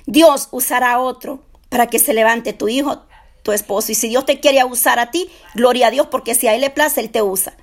Dios 0.06 0.48
usará 0.52 1.00
otro 1.00 1.44
para 1.70 1.88
que 1.88 2.00
se 2.00 2.14
levante 2.14 2.54
tu 2.54 2.68
hijo, 2.68 3.06
tu 3.44 3.52
esposo. 3.52 3.92
Y 3.92 3.96
si 3.96 4.10
Dios 4.10 4.26
te 4.26 4.40
quiere 4.40 4.64
usar 4.64 5.00
a 5.00 5.12
ti, 5.12 5.30
gloria 5.56 5.88
a 5.88 5.92
Dios, 5.92 6.08
porque 6.08 6.36
si 6.36 6.48
a 6.48 6.56
Él 6.56 6.62
le 6.62 6.70
place, 6.70 7.02
Él 7.02 7.10
te 7.10 7.22
usa. 7.22 7.56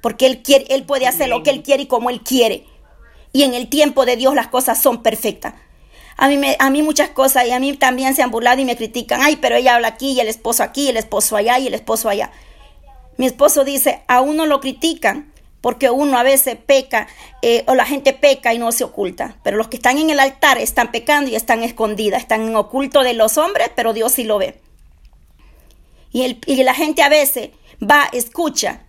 Porque 0.00 0.26
Él, 0.26 0.42
quiere, 0.42 0.66
él 0.68 0.84
puede 0.84 1.06
hacer 1.06 1.28
lo 1.28 1.42
que 1.42 1.50
Él 1.50 1.62
quiere 1.62 1.84
y 1.84 1.86
como 1.86 2.10
Él 2.10 2.22
quiere. 2.22 2.66
Y 3.32 3.42
en 3.42 3.54
el 3.54 3.68
tiempo 3.68 4.04
de 4.04 4.16
Dios 4.16 4.34
las 4.34 4.48
cosas 4.48 4.80
son 4.80 5.02
perfectas. 5.02 5.54
A 6.16 6.28
mí, 6.28 6.36
me, 6.36 6.56
a 6.58 6.70
mí 6.70 6.82
muchas 6.82 7.10
cosas 7.10 7.46
y 7.46 7.52
a 7.52 7.60
mí 7.60 7.76
también 7.76 8.14
se 8.14 8.22
han 8.22 8.30
burlado 8.30 8.60
y 8.60 8.64
me 8.64 8.76
critican. 8.76 9.20
Ay, 9.22 9.36
pero 9.36 9.56
ella 9.56 9.76
habla 9.76 9.88
aquí 9.88 10.12
y 10.12 10.20
el 10.20 10.28
esposo 10.28 10.62
aquí, 10.62 10.86
y 10.86 10.88
el 10.88 10.96
esposo 10.96 11.36
allá 11.36 11.58
y 11.58 11.68
el 11.68 11.74
esposo 11.74 12.08
allá. 12.08 12.32
Mi 13.16 13.26
esposo 13.26 13.64
dice, 13.64 14.02
a 14.08 14.20
uno 14.20 14.46
lo 14.46 14.60
critican 14.60 15.32
porque 15.60 15.90
uno 15.90 16.18
a 16.18 16.22
veces 16.22 16.56
peca 16.56 17.08
eh, 17.42 17.64
o 17.66 17.74
la 17.74 17.84
gente 17.84 18.12
peca 18.12 18.54
y 18.54 18.58
no 18.58 18.72
se 18.72 18.84
oculta. 18.84 19.36
Pero 19.42 19.56
los 19.56 19.68
que 19.68 19.76
están 19.76 19.98
en 19.98 20.10
el 20.10 20.20
altar 20.20 20.58
están 20.58 20.90
pecando 20.90 21.30
y 21.30 21.34
están 21.34 21.62
escondidas, 21.62 22.22
están 22.22 22.42
en 22.42 22.56
oculto 22.56 23.02
de 23.02 23.14
los 23.14 23.38
hombres, 23.38 23.70
pero 23.74 23.92
Dios 23.92 24.12
sí 24.12 24.24
lo 24.24 24.38
ve. 24.38 24.60
Y, 26.10 26.22
el, 26.22 26.38
y 26.46 26.62
la 26.62 26.74
gente 26.74 27.02
a 27.02 27.08
veces 27.08 27.50
va, 27.82 28.08
escucha, 28.12 28.82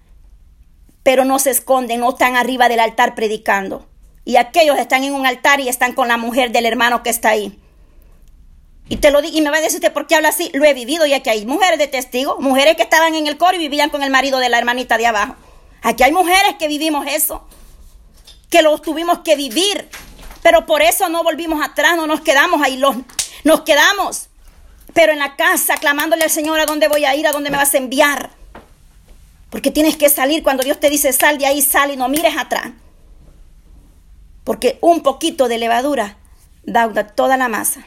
pero 1.04 1.26
no 1.26 1.40
se 1.40 1.52
esconden, 1.52 2.00
no 2.00 2.10
están 2.10 2.36
arriba 2.36 2.70
del 2.70 2.80
altar 2.80 3.16
predicando. 3.16 3.88
Y 4.26 4.36
aquellos 4.36 4.78
están 4.78 5.04
en 5.04 5.14
un 5.14 5.26
altar 5.26 5.60
y 5.60 5.70
están 5.70 5.94
con 5.94 6.08
la 6.08 6.18
mujer 6.18 6.52
del 6.52 6.66
hermano 6.66 7.04
que 7.04 7.10
está 7.10 7.30
ahí. 7.30 7.60
Y 8.90 8.98
te 8.98 9.12
lo 9.12 9.24
y 9.24 9.42
me 9.42 9.52
va 9.52 9.58
a 9.58 9.62
decir 9.62 9.78
usted 9.78 9.94
por 9.94 10.08
qué 10.08 10.16
habla 10.16 10.30
así. 10.30 10.50
Lo 10.54 10.66
he 10.66 10.74
vivido 10.74 11.06
y 11.06 11.14
aquí 11.14 11.30
hay 11.30 11.46
mujeres 11.46 11.78
de 11.78 11.88
testigos, 11.88 12.40
mujeres 12.40 12.76
que 12.76 12.82
estaban 12.82 13.14
en 13.16 13.28
el 13.28 13.38
coro 13.38 13.56
y 13.56 13.60
vivían 13.60 13.92
con 13.92 14.02
el 14.02 14.10
marido 14.10 14.40
de 14.40 14.50
la 14.50 14.58
hermanita 14.58 14.98
de 14.98 15.06
abajo. 15.06 15.36
Aquí 15.82 16.04
hay 16.04 16.12
mujeres 16.12 16.56
que 16.58 16.68
vivimos 16.68 17.06
eso, 17.08 17.48
que 18.50 18.62
lo 18.62 18.78
tuvimos 18.80 19.20
que 19.20 19.36
vivir, 19.36 19.88
pero 20.42 20.66
por 20.66 20.82
eso 20.82 21.08
no 21.08 21.24
volvimos 21.24 21.64
atrás, 21.64 21.96
no 21.96 22.08
nos 22.08 22.22
quedamos 22.22 22.62
ahí, 22.62 22.78
los, 22.78 22.96
nos 23.44 23.62
quedamos, 23.62 24.29
pero 24.94 25.14
en 25.14 25.20
la 25.20 25.36
casa 25.36 25.78
clamándole 25.78 26.24
al 26.24 26.30
Señor 26.30 26.60
a 26.60 26.66
dónde 26.66 26.88
voy 26.88 27.06
a 27.06 27.16
ir, 27.16 27.28
a 27.28 27.32
dónde 27.32 27.50
me 27.50 27.58
vas 27.58 27.74
a 27.74 27.78
enviar. 27.78 28.32
Porque 29.50 29.72
tienes 29.72 29.98
que 29.98 30.10
salir 30.10 30.44
cuando 30.44 30.64
Dios 30.64 30.80
te 30.80 30.90
dice 30.90 31.12
sal 31.14 31.38
de 31.38 31.46
ahí, 31.46 31.62
sal 31.62 31.92
y 31.92 31.98
no 31.98 32.08
mires 32.08 32.38
atrás. 32.38 32.72
Porque 34.44 34.78
un 34.82 35.02
poquito 35.02 35.48
de 35.48 35.58
levadura 35.58 36.18
dauda 36.64 37.08
toda 37.08 37.38
la 37.38 37.50
masa. 37.50 37.86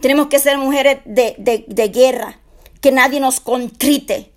Tenemos 0.00 0.26
que 0.28 0.38
ser 0.38 0.58
mujeres 0.58 0.98
de, 1.04 1.34
de, 1.38 1.64
de 1.66 1.88
guerra, 1.88 2.38
que 2.80 2.92
nadie 2.92 3.20
nos 3.20 3.40
contrite, 3.40 4.34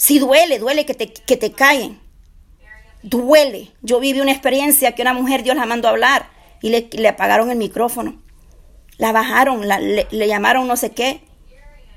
si 0.00 0.18
duele, 0.18 0.58
duele 0.58 0.86
que 0.86 0.94
te, 0.94 1.12
que 1.12 1.36
te 1.36 1.52
caen. 1.52 2.00
Duele. 3.02 3.70
Yo 3.82 4.00
viví 4.00 4.22
una 4.22 4.32
experiencia 4.32 4.92
que 4.92 5.02
una 5.02 5.12
mujer 5.12 5.42
Dios 5.42 5.56
la 5.56 5.66
mandó 5.66 5.88
a 5.88 5.90
hablar 5.90 6.30
y 6.62 6.70
le, 6.70 6.88
le 6.90 7.06
apagaron 7.06 7.50
el 7.50 7.58
micrófono. 7.58 8.18
La 9.00 9.12
bajaron, 9.12 9.66
le, 9.66 10.06
le 10.10 10.28
llamaron 10.28 10.68
no 10.68 10.76
sé 10.76 10.90
qué. 10.90 11.22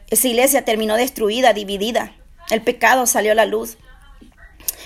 Esa 0.09 0.27
iglesia 0.29 0.63
terminó 0.63 0.95
destruida, 0.95 1.51
dividida. 1.51 2.15
El 2.49 2.61
pecado 2.61 3.05
salió 3.07 3.33
a 3.33 3.35
la 3.35 3.45
luz. 3.45 3.77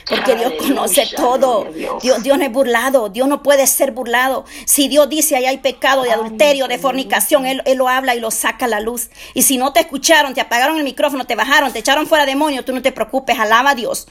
Porque 0.10 0.36
Dios 0.36 0.54
conoce 0.58 1.08
todo. 1.16 1.66
Dios, 2.02 2.24
Dios 2.24 2.38
no 2.40 2.44
es 2.44 2.52
burlado. 2.52 3.10
Dios 3.10 3.28
no 3.28 3.44
puede 3.44 3.68
ser 3.68 3.92
burlado. 3.92 4.46
Si 4.66 4.88
Dios 4.88 5.08
dice 5.10 5.36
ahí 5.36 5.46
hay 5.46 5.58
pecado 5.58 6.02
de 6.02 6.12
adulterio, 6.12 6.68
de 6.68 6.80
fornicación, 6.80 7.46
él, 7.46 7.62
él, 7.66 7.78
lo 7.78 7.88
habla 7.88 8.16
y 8.16 8.20
lo 8.20 8.32
saca 8.32 8.66
a 8.66 8.68
la 8.68 8.80
luz. 8.80 9.12
Y 9.36 9.44
si 9.44 9.60
no 9.60 9.74
te 9.74 9.82
escucharon, 9.82 10.34
te 10.34 10.42
apagaron 10.42 10.78
el 10.78 10.84
micrófono, 10.84 11.28
te 11.28 11.36
bajaron, 11.36 11.72
te 11.72 11.80
echaron 11.80 12.08
fuera 12.08 12.26
demonio, 12.26 12.66
tú 12.66 12.74
no 12.74 12.82
te 12.82 12.92
preocupes. 12.92 13.38
Alaba 13.38 13.72
a 13.72 13.76
Dios. 13.76 14.08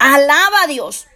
Alaba 0.00 0.62
a 0.64 0.66
Dios. 0.66 1.06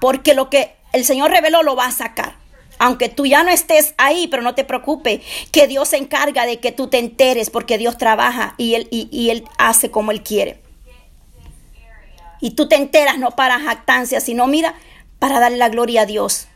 Porque 0.00 0.34
lo 0.34 0.50
que 0.50 0.74
el 0.92 1.04
Señor 1.04 1.30
reveló 1.30 1.62
lo 1.62 1.76
va 1.76 1.86
a 1.86 1.92
sacar. 1.92 2.45
Aunque 2.78 3.08
tú 3.08 3.26
ya 3.26 3.42
no 3.42 3.50
estés 3.50 3.94
ahí, 3.96 4.28
pero 4.28 4.42
no 4.42 4.54
te 4.54 4.64
preocupes, 4.64 5.20
que 5.50 5.66
Dios 5.66 5.88
se 5.88 5.96
encarga 5.96 6.46
de 6.46 6.58
que 6.58 6.72
tú 6.72 6.88
te 6.88 6.98
enteres, 6.98 7.50
porque 7.50 7.78
Dios 7.78 7.96
trabaja 7.96 8.54
y 8.58 8.74
Él, 8.74 8.88
y, 8.90 9.08
y 9.10 9.30
él 9.30 9.44
hace 9.58 9.90
como 9.90 10.10
Él 10.10 10.22
quiere. 10.22 10.60
Y 12.40 12.50
tú 12.50 12.68
te 12.68 12.76
enteras 12.76 13.18
no 13.18 13.30
para 13.30 13.58
jactancia, 13.58 14.20
sino 14.20 14.46
mira, 14.46 14.74
para 15.18 15.40
darle 15.40 15.58
la 15.58 15.68
gloria 15.68 16.02
a 16.02 16.06
Dios. 16.06 16.48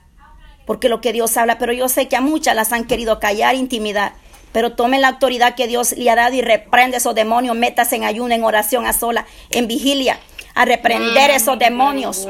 Porque 0.66 0.88
lo 0.88 1.00
que 1.00 1.12
Dios 1.12 1.36
habla, 1.36 1.58
pero 1.58 1.72
yo 1.72 1.88
sé 1.88 2.06
que 2.06 2.16
a 2.16 2.20
muchas 2.20 2.54
las 2.54 2.72
han 2.72 2.84
querido 2.84 3.18
callar, 3.18 3.54
intimidar. 3.54 4.12
Pero 4.52 4.72
tomen 4.72 5.00
la 5.00 5.08
autoridad 5.08 5.54
que 5.54 5.66
Dios 5.66 5.92
le 5.92 6.10
ha 6.10 6.16
dado 6.16 6.34
y 6.34 6.42
reprende 6.42 6.98
esos 6.98 7.14
demonios. 7.14 7.56
Metas 7.56 7.92
en 7.92 8.04
ayuno, 8.04 8.34
en 8.34 8.44
oración 8.44 8.86
a 8.86 8.92
sola, 8.92 9.26
en 9.50 9.66
vigilia, 9.66 10.20
a 10.54 10.64
reprender 10.64 11.30
esos 11.30 11.58
demonios. 11.58 12.28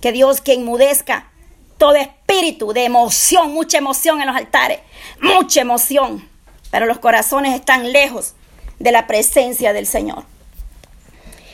Que 0.00 0.12
Dios 0.12 0.40
que 0.40 0.54
enmudezca 0.54 1.30
todo 1.78 1.94
espíritu 1.96 2.72
de 2.72 2.84
emoción, 2.84 3.52
mucha 3.52 3.78
emoción 3.78 4.20
en 4.20 4.26
los 4.26 4.36
altares, 4.36 4.80
mucha 5.20 5.60
emoción. 5.60 6.28
Pero 6.70 6.86
los 6.86 6.98
corazones 6.98 7.54
están 7.54 7.92
lejos 7.92 8.34
de 8.78 8.92
la 8.92 9.06
presencia 9.06 9.72
del 9.72 9.86
Señor. 9.86 10.24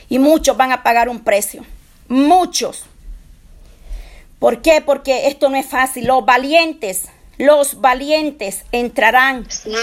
Y 0.09 0.19
muchos 0.19 0.57
van 0.57 0.71
a 0.71 0.83
pagar 0.83 1.09
un 1.09 1.23
precio. 1.23 1.65
Muchos. 2.07 2.83
¿Por 4.39 4.61
qué? 4.61 4.81
Porque 4.81 5.27
esto 5.27 5.49
no 5.49 5.57
es 5.57 5.65
fácil. 5.65 6.05
Los 6.05 6.25
valientes, 6.25 7.05
los 7.37 7.79
valientes 7.79 8.65
entrarán 8.71 9.49
sí, 9.49 9.73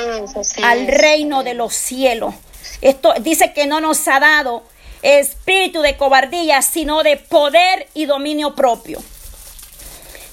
sí, 0.42 0.62
al 0.62 0.86
reino 0.86 1.42
de 1.42 1.54
los 1.54 1.74
cielos. 1.74 2.34
Esto 2.82 3.14
dice 3.20 3.52
que 3.52 3.66
no 3.66 3.80
nos 3.80 4.06
ha 4.08 4.20
dado 4.20 4.62
espíritu 5.02 5.80
de 5.80 5.96
cobardía, 5.96 6.60
sino 6.62 7.02
de 7.02 7.16
poder 7.16 7.88
y 7.94 8.04
dominio 8.04 8.54
propio. 8.54 9.02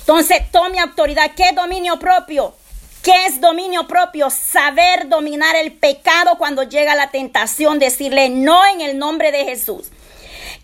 Entonces, 0.07 0.49
tome 0.53 0.79
autoridad. 0.79 1.31
¿Qué 1.35 1.49
es 1.49 1.53
dominio 1.55 1.99
propio? 1.99 2.55
¿Qué 3.03 3.25
es 3.25 3.41
dominio 3.41 3.89
propio? 3.89 4.29
Saber 4.29 5.09
dominar 5.09 5.57
el 5.57 5.73
pecado 5.73 6.37
cuando 6.37 6.63
llega 6.63 6.95
la 6.95 7.11
tentación, 7.11 7.77
decirle 7.77 8.29
no 8.29 8.65
en 8.67 8.79
el 8.79 8.97
nombre 8.97 9.33
de 9.33 9.43
Jesús. 9.43 9.91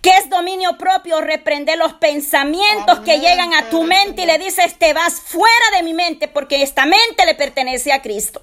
¿Qué 0.01 0.11
es 0.11 0.29
dominio 0.29 0.77
propio? 0.77 1.19
Reprender 1.19 1.77
los 1.77 1.91
pensamientos 1.95 3.01
que 3.01 3.19
llegan 3.19 3.53
a 3.53 3.69
tu 3.69 3.83
mente 3.83 4.21
y 4.21 4.27
le 4.27 4.37
dices, 4.37 4.79
te 4.79 4.93
vas 4.93 5.15
fuera 5.19 5.65
de 5.75 5.83
mi 5.83 5.93
mente 5.93 6.29
porque 6.29 6.63
esta 6.63 6.85
mente 6.85 7.25
le 7.25 7.35
pertenece 7.35 7.91
a 7.91 8.01
Cristo. 8.01 8.41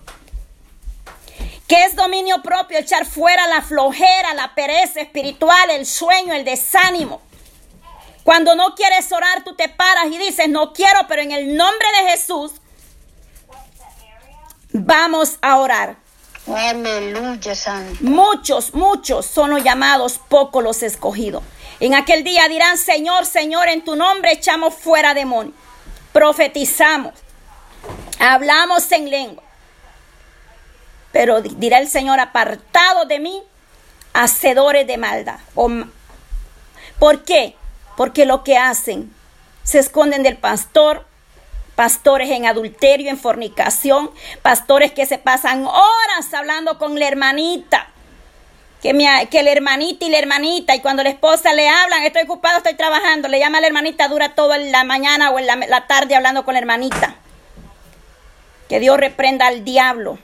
¿Qué 1.66 1.82
es 1.84 1.96
dominio 1.96 2.42
propio? 2.42 2.76
Echar 2.76 3.06
fuera 3.06 3.46
la 3.46 3.62
flojera, 3.62 4.34
la 4.34 4.54
pereza 4.54 5.00
espiritual, 5.00 5.70
el 5.70 5.86
sueño, 5.86 6.34
el 6.34 6.44
desánimo. 6.44 7.22
Cuando 8.24 8.54
no 8.54 8.74
quieres 8.74 9.10
orar, 9.12 9.44
tú 9.44 9.54
te 9.54 9.68
paras 9.68 10.06
y 10.06 10.18
dices, 10.18 10.48
no 10.48 10.72
quiero, 10.72 11.00
pero 11.08 11.22
en 11.22 11.32
el 11.32 11.56
nombre 11.56 11.86
de 12.02 12.10
Jesús, 12.10 12.52
Vamos 14.72 15.38
a 15.42 15.56
orar. 15.58 15.96
Aleluya, 16.46 17.54
Santo. 17.54 17.98
Muchos, 18.00 18.72
muchos 18.72 19.26
son 19.26 19.50
los 19.50 19.64
llamados, 19.64 20.20
pocos 20.28 20.62
los 20.62 20.82
escogidos. 20.82 21.42
En 21.80 21.94
aquel 21.94 22.22
día 22.24 22.48
dirán, 22.48 22.78
Señor, 22.78 23.26
Señor, 23.26 23.68
en 23.68 23.84
tu 23.84 23.96
nombre 23.96 24.32
echamos 24.32 24.74
fuera 24.74 25.12
demonios. 25.14 25.54
Profetizamos. 26.12 27.14
Hablamos 28.18 28.90
en 28.92 29.10
lengua. 29.10 29.42
Pero 31.12 31.40
dirá 31.42 31.78
el 31.78 31.88
Señor, 31.88 32.20
apartado 32.20 33.06
de 33.06 33.18
mí, 33.18 33.42
hacedores 34.12 34.86
de 34.86 34.98
maldad. 34.98 35.40
¿Por 36.98 37.24
qué? 37.24 37.56
Porque 37.96 38.26
lo 38.26 38.44
que 38.44 38.56
hacen, 38.56 39.12
se 39.62 39.78
esconden 39.78 40.22
del 40.22 40.36
pastor, 40.36 41.06
pastores 41.80 42.28
en 42.30 42.44
adulterio, 42.44 43.08
en 43.08 43.18
fornicación, 43.18 44.10
pastores 44.42 44.92
que 44.92 45.06
se 45.06 45.16
pasan 45.16 45.64
horas 45.64 46.34
hablando 46.34 46.78
con 46.78 46.98
la 46.98 47.08
hermanita. 47.08 47.88
Que, 48.82 48.90
que 49.30 49.42
la 49.42 49.50
hermanita 49.50 50.04
y 50.04 50.10
la 50.10 50.18
hermanita, 50.18 50.74
y 50.74 50.80
cuando 50.80 51.02
la 51.02 51.10
esposa 51.10 51.52
le 51.52 51.68
hablan, 51.68 52.02
estoy 52.02 52.24
ocupado, 52.24 52.58
estoy 52.58 52.74
trabajando, 52.74 53.28
le 53.28 53.38
llama 53.38 53.58
a 53.58 53.60
la 53.62 53.66
hermanita, 53.66 54.08
dura 54.08 54.34
toda 54.34 54.58
la 54.58 54.84
mañana 54.84 55.30
o 55.30 55.38
en 55.38 55.46
la, 55.46 55.86
tarde 55.86 56.14
hablando 56.14 56.44
con 56.44 56.54
la 56.54 56.60
hermanita. 56.60 57.14
Que 58.68 58.80
Dios 58.80 58.98
reprenda 58.98 59.46
al 59.46 59.64
diablo. 59.64 60.18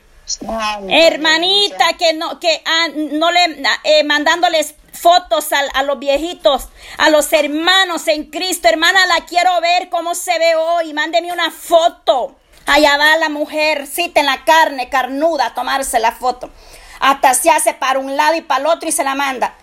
hermanita, 0.91 1.87
que 1.99 2.13
no, 2.15 2.39
que 2.39 2.63
ah, 2.65 2.89
no 2.95 3.31
le, 3.31 3.63
eh, 3.85 4.05
mandándoles 4.05 4.75
fotos 4.97 5.53
a, 5.53 5.61
a, 5.75 5.83
los 5.83 5.99
viejitos, 5.99 6.69
a 6.99 7.11
los 7.11 7.33
hermanos 7.33 8.09
en 8.09 8.25
Cristo. 8.31 8.69
Hermana, 8.69 9.07
la 9.07 9.25
quiero 9.26 9.61
ver 9.61 9.88
cómo 9.88 10.15
se 10.15 10.38
ve 10.38 10.55
hoy. 10.57 10.93
Mándeme 10.93 11.33
una 11.33 11.50
foto. 11.50 12.37
Allá 12.67 12.97
va 12.97 13.17
la 13.17 13.29
mujer, 13.29 13.87
cita 13.87 14.21
en 14.21 14.26
la 14.26 14.45
carne, 14.45 14.88
carnuda, 14.88 15.47
a 15.47 15.55
tomarse 15.55 16.00
la 16.00 16.12
foto. 16.12 16.50
Hasta 16.99 17.35
se 17.35 17.50
hace 17.50 17.75
para 17.75 17.99
un 17.99 18.17
lado 18.17 18.35
y 18.35 18.41
para 18.41 18.61
el 18.61 18.67
otro 18.67 18.88
y 18.88 18.93
se 18.93 19.05
la 19.05 19.15
manda. 19.15 19.55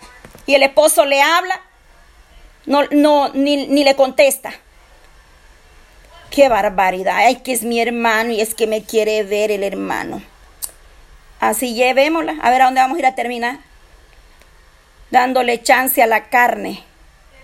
Y 0.46 0.54
el 0.54 0.62
esposo 0.62 1.04
le 1.04 1.20
habla, 1.20 1.60
no, 2.64 2.84
no, 2.90 3.28
ni, 3.34 3.66
ni 3.66 3.84
le 3.84 3.94
contesta. 3.94 4.54
Qué 6.30 6.48
barbaridad. 6.48 7.16
Ay, 7.18 7.36
que 7.36 7.52
es 7.52 7.62
mi 7.62 7.80
hermano 7.80 8.32
y 8.32 8.40
es 8.40 8.54
que 8.54 8.66
me 8.66 8.82
quiere 8.82 9.22
ver 9.22 9.50
el 9.50 9.62
hermano. 9.62 10.22
Así 11.40 11.74
llevémosla. 11.74 12.36
A 12.42 12.50
ver 12.50 12.62
a 12.62 12.64
dónde 12.66 12.80
vamos 12.80 12.96
a 12.96 13.00
ir 13.00 13.06
a 13.06 13.14
terminar 13.14 13.58
dándole 15.14 15.62
chance 15.62 16.02
a 16.02 16.08
la 16.08 16.24
carne. 16.24 16.82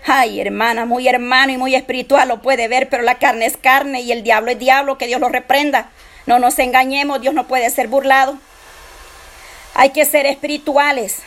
Ay, 0.05 0.41
hermana, 0.41 0.85
muy 0.85 1.07
hermano 1.07 1.53
y 1.53 1.57
muy 1.57 1.73
espiritual 1.73 2.27
lo 2.27 2.41
puede 2.41 2.67
ver, 2.67 2.89
pero 2.89 3.01
la 3.01 3.15
carne 3.15 3.45
es 3.45 3.55
carne 3.55 4.01
y 4.01 4.11
el 4.11 4.23
diablo 4.23 4.51
es 4.51 4.59
diablo, 4.59 4.97
que 4.97 5.07
Dios 5.07 5.21
lo 5.21 5.29
reprenda. 5.29 5.89
No 6.25 6.37
nos 6.37 6.59
engañemos, 6.59 7.21
Dios 7.21 7.33
no 7.33 7.47
puede 7.47 7.69
ser 7.69 7.87
burlado. 7.87 8.37
Hay 9.73 9.91
que 9.91 10.03
ser 10.03 10.25
espirituales. 10.25 11.19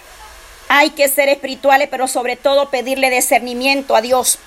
Hay 0.68 0.90
que 0.90 1.08
ser 1.08 1.30
espirituales, 1.30 1.88
pero 1.90 2.08
sobre 2.08 2.36
todo 2.36 2.68
pedirle 2.68 3.08
discernimiento 3.08 3.96
a 3.96 4.02
Dios. 4.02 4.38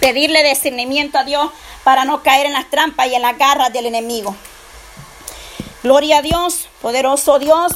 Pedirle 0.00 0.46
discernimiento 0.46 1.16
a 1.16 1.24
Dios 1.24 1.50
para 1.84 2.04
no 2.04 2.22
caer 2.22 2.44
en 2.44 2.52
las 2.52 2.68
trampas 2.68 3.06
y 3.06 3.14
en 3.14 3.22
las 3.22 3.38
garras 3.38 3.72
del 3.72 3.86
enemigo. 3.86 4.36
Gloria 5.82 6.18
a 6.18 6.22
Dios, 6.22 6.68
poderoso 6.82 7.38
Dios. 7.38 7.72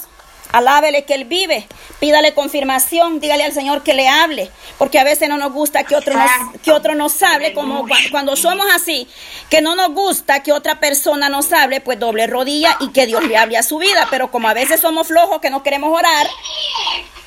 Alábele 0.53 1.05
que 1.05 1.15
Él 1.15 1.25
vive. 1.25 1.67
Pídale 2.01 2.35
confirmación. 2.35 3.21
Dígale 3.21 3.45
al 3.45 3.53
Señor 3.53 3.83
que 3.83 3.95
le 3.95 4.09
hable. 4.09 4.51
Porque 4.79 4.99
a 4.99 5.05
veces 5.05 5.29
no 5.29 5.37
nos 5.37 5.53
gusta 5.53 5.85
que 5.85 5.97
otro 5.97 6.15
nos, 6.15 6.31
que 6.63 6.73
otro 6.73 6.95
nos 6.95 7.23
hable. 7.23 7.53
Como 7.53 7.87
cuando 8.11 8.37
somos 8.37 8.67
así, 8.75 9.09
que 9.51 9.61
no 9.61 9.75
nos 9.75 9.91
gusta 9.91 10.43
que 10.43 10.53
otra 10.53 10.81
persona 10.81 11.29
nos 11.29 11.53
hable, 11.53 11.81
pues 11.81 11.99
doble 11.99 12.27
rodilla 12.27 12.77
y 12.81 12.91
que 12.91 13.07
Dios 13.07 13.25
le 13.25 13.37
hable 13.37 13.59
a 13.59 13.63
su 13.63 13.79
vida. 13.79 14.07
Pero 14.11 14.31
como 14.31 14.49
a 14.49 14.55
veces 14.55 14.81
somos 14.81 15.09
flojos 15.09 15.41
que 15.41 15.51
no 15.51 15.63
queremos 15.63 15.97
orar, 15.97 16.27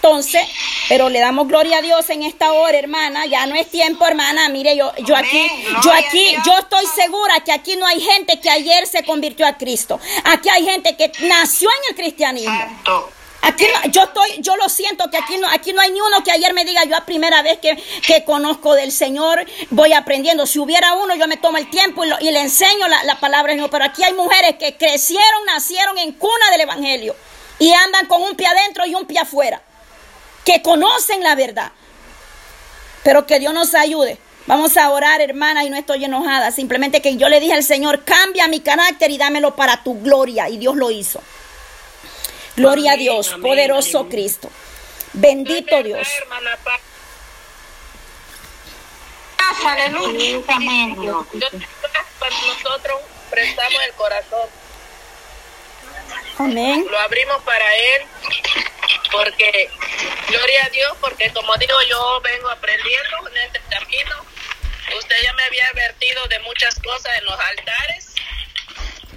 entonces, 0.01 0.41
pero 0.89 1.10
le 1.10 1.20
damos 1.20 1.48
gloria 1.48 1.77
a 1.77 1.81
Dios 1.84 2.10
en 2.10 2.24
esta 2.24 2.53
hora, 2.53 2.75
hermana. 2.75 3.27
Ya 3.27 3.46
no 3.46 3.53
es 3.53 3.70
tiempo, 3.70 4.03
hermana. 4.08 4.50
Mire, 4.50 4.75
yo, 4.75 4.91
yo 5.05 5.15
aquí, 5.15 5.48
yo 5.84 5.93
aquí, 5.93 6.36
yo 6.43 6.58
estoy 6.58 6.88
segura 6.88 7.39
que 7.41 7.51
aquí 7.51 7.75
no 7.75 7.86
hay 7.86 8.01
gente 8.01 8.39
que 8.39 8.50
ayer 8.50 8.88
se 8.88 9.03
convirtió 9.03 9.46
a 9.46 9.53
Cristo. 9.60 10.00
Aquí 10.24 10.50
hay 10.50 10.65
gente 10.65 10.98
que 10.98 11.12
nació 11.27 11.70
en 11.70 11.91
el 11.91 11.96
cristianismo. 11.96 12.67
Aquí 13.43 13.65
yo 13.91 14.03
estoy, 14.03 14.38
yo 14.39 14.55
lo 14.55 14.70
siento 14.70 15.08
que 15.12 15.17
aquí 15.17 15.38
no, 15.38 15.48
aquí 15.50 15.72
no 15.72 15.81
hay 15.81 15.91
ni 15.91 16.01
uno 16.01 16.24
que 16.24 16.31
ayer 16.31 16.51
me 16.53 16.65
diga 16.65 16.84
yo 16.86 16.96
a 16.96 17.05
primera 17.05 17.43
vez 17.43 17.60
que, 17.60 17.75
que 18.05 18.24
conozco 18.24 18.74
del 18.74 18.91
Señor, 18.91 19.46
voy 19.70 19.93
aprendiendo. 19.93 20.48
Si 20.48 20.58
hubiera 20.58 20.96
uno, 20.96 21.13
yo 21.13 21.27
me 21.27 21.38
tomo 21.38 21.60
el 21.60 21.70
tiempo 21.70 22.03
y, 22.05 22.31
le 22.31 22.39
enseño 22.39 22.88
la, 22.88 23.03
la 23.03 23.20
palabra 23.20 23.51
del 23.51 23.60
Señor. 23.60 23.70
Pero 23.70 23.86
aquí 23.86 24.03
hay 24.03 24.13
mujeres 24.13 24.55
que 24.55 24.77
crecieron, 24.77 25.46
nacieron 25.46 26.00
en 26.00 26.13
cuna 26.13 26.50
del 26.51 26.62
Evangelio 26.62 27.15
y 27.60 27.72
andan 27.72 28.08
con 28.08 28.24
un 28.24 28.36
pie 28.36 28.48
adentro 28.48 28.88
y 28.88 28.96
un 28.96 29.05
pie 29.05 29.20
afuera 29.20 29.62
que 30.45 30.62
conocen 30.62 31.24
la 31.24 31.36
verdad. 31.36 31.71
Pero 33.03 33.25
que 33.25 33.39
Dios 33.39 33.53
nos 33.53 33.74
ayude. 33.74 34.17
Vamos 34.48 34.75
a 34.77 34.89
orar, 34.89 35.21
hermana, 35.21 35.63
y 35.63 35.69
no 35.69 35.77
estoy 35.77 36.03
enojada. 36.03 36.51
Simplemente 36.51 37.01
que 37.01 37.15
yo 37.15 37.29
le 37.29 37.39
dije 37.39 37.53
al 37.53 37.63
Señor, 37.63 38.03
cambia 38.03 38.48
mi 38.48 38.60
carácter 38.60 39.12
y 39.12 39.17
dámelo 39.17 39.55
para 39.55 39.83
tu 39.83 40.01
gloria. 40.01 40.50
Y 40.50 40.57
Dios 40.57 40.75
lo 40.75 40.91
hizo. 40.91 41.21
Gloria 42.55 42.93
a 42.93 42.98
Dios, 42.98 43.36
poderoso 43.41 44.10
Cristo. 44.10 44.50
Bendito 45.13 45.81
Dios. 45.83 46.07
Aleluya. 49.65 50.41
Nosotros 52.19 53.01
prestamos 53.29 53.79
el 53.88 53.93
corazón. 53.93 54.61
Lo 56.89 57.00
abrimos 57.00 57.41
para 57.43 57.75
Él 57.75 58.03
porque, 59.12 59.69
gloria 60.27 60.65
a 60.65 60.69
Dios, 60.69 60.98
porque 61.00 61.31
como 61.31 61.55
digo, 61.57 61.75
yo 61.89 62.21
vengo 62.21 62.50
aprendiendo 62.50 63.27
en 63.29 63.38
este 63.38 63.60
camino. 63.69 64.15
Usted 64.98 65.15
ya 65.24 65.33
me 65.33 65.43
había 65.43 65.67
advertido 65.67 66.25
de 66.27 66.39
muchas 66.39 66.75
cosas 66.79 67.17
en 67.17 67.25
los 67.25 67.39
altares. 67.39 68.15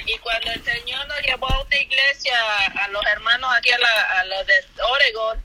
Y 0.07 0.19
cuando 0.19 0.51
el 0.51 0.63
Señor 0.65 1.07
nos 1.07 1.21
llevó 1.23 1.49
a 1.49 1.63
una 1.63 1.77
iglesia, 1.77 2.37
a 2.67 2.89
los 2.89 3.05
hermanos 3.07 3.51
aquí, 3.57 3.71
a, 3.71 4.21
a 4.21 4.25
los 4.25 4.47
de 4.47 4.65
Oregon, 4.83 5.43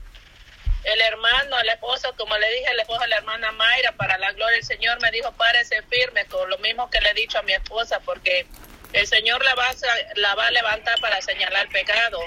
el 0.84 1.00
hermano, 1.00 1.58
el 1.60 1.68
esposo, 1.68 2.14
como 2.16 2.36
le 2.38 2.50
dije, 2.52 2.70
el 2.70 2.80
esposo 2.80 3.02
a 3.02 3.06
la 3.06 3.16
hermana 3.16 3.52
Mayra, 3.52 3.92
para 3.92 4.18
la 4.18 4.32
gloria 4.32 4.56
del 4.56 4.64
Señor, 4.64 5.00
me 5.00 5.10
dijo, 5.10 5.30
párese 5.32 5.82
firme, 5.82 6.26
con 6.26 6.48
lo 6.48 6.58
mismo 6.58 6.88
que 6.90 7.00
le 7.00 7.10
he 7.10 7.14
dicho 7.14 7.38
a 7.38 7.42
mi 7.42 7.52
esposa, 7.52 8.00
porque 8.00 8.46
el 8.92 9.06
Señor 9.06 9.42
la 9.44 9.54
va, 9.54 10.46
a, 10.46 10.50
levantar 10.50 10.98
para 11.00 11.20
señalar 11.20 11.68
pecado. 11.68 12.20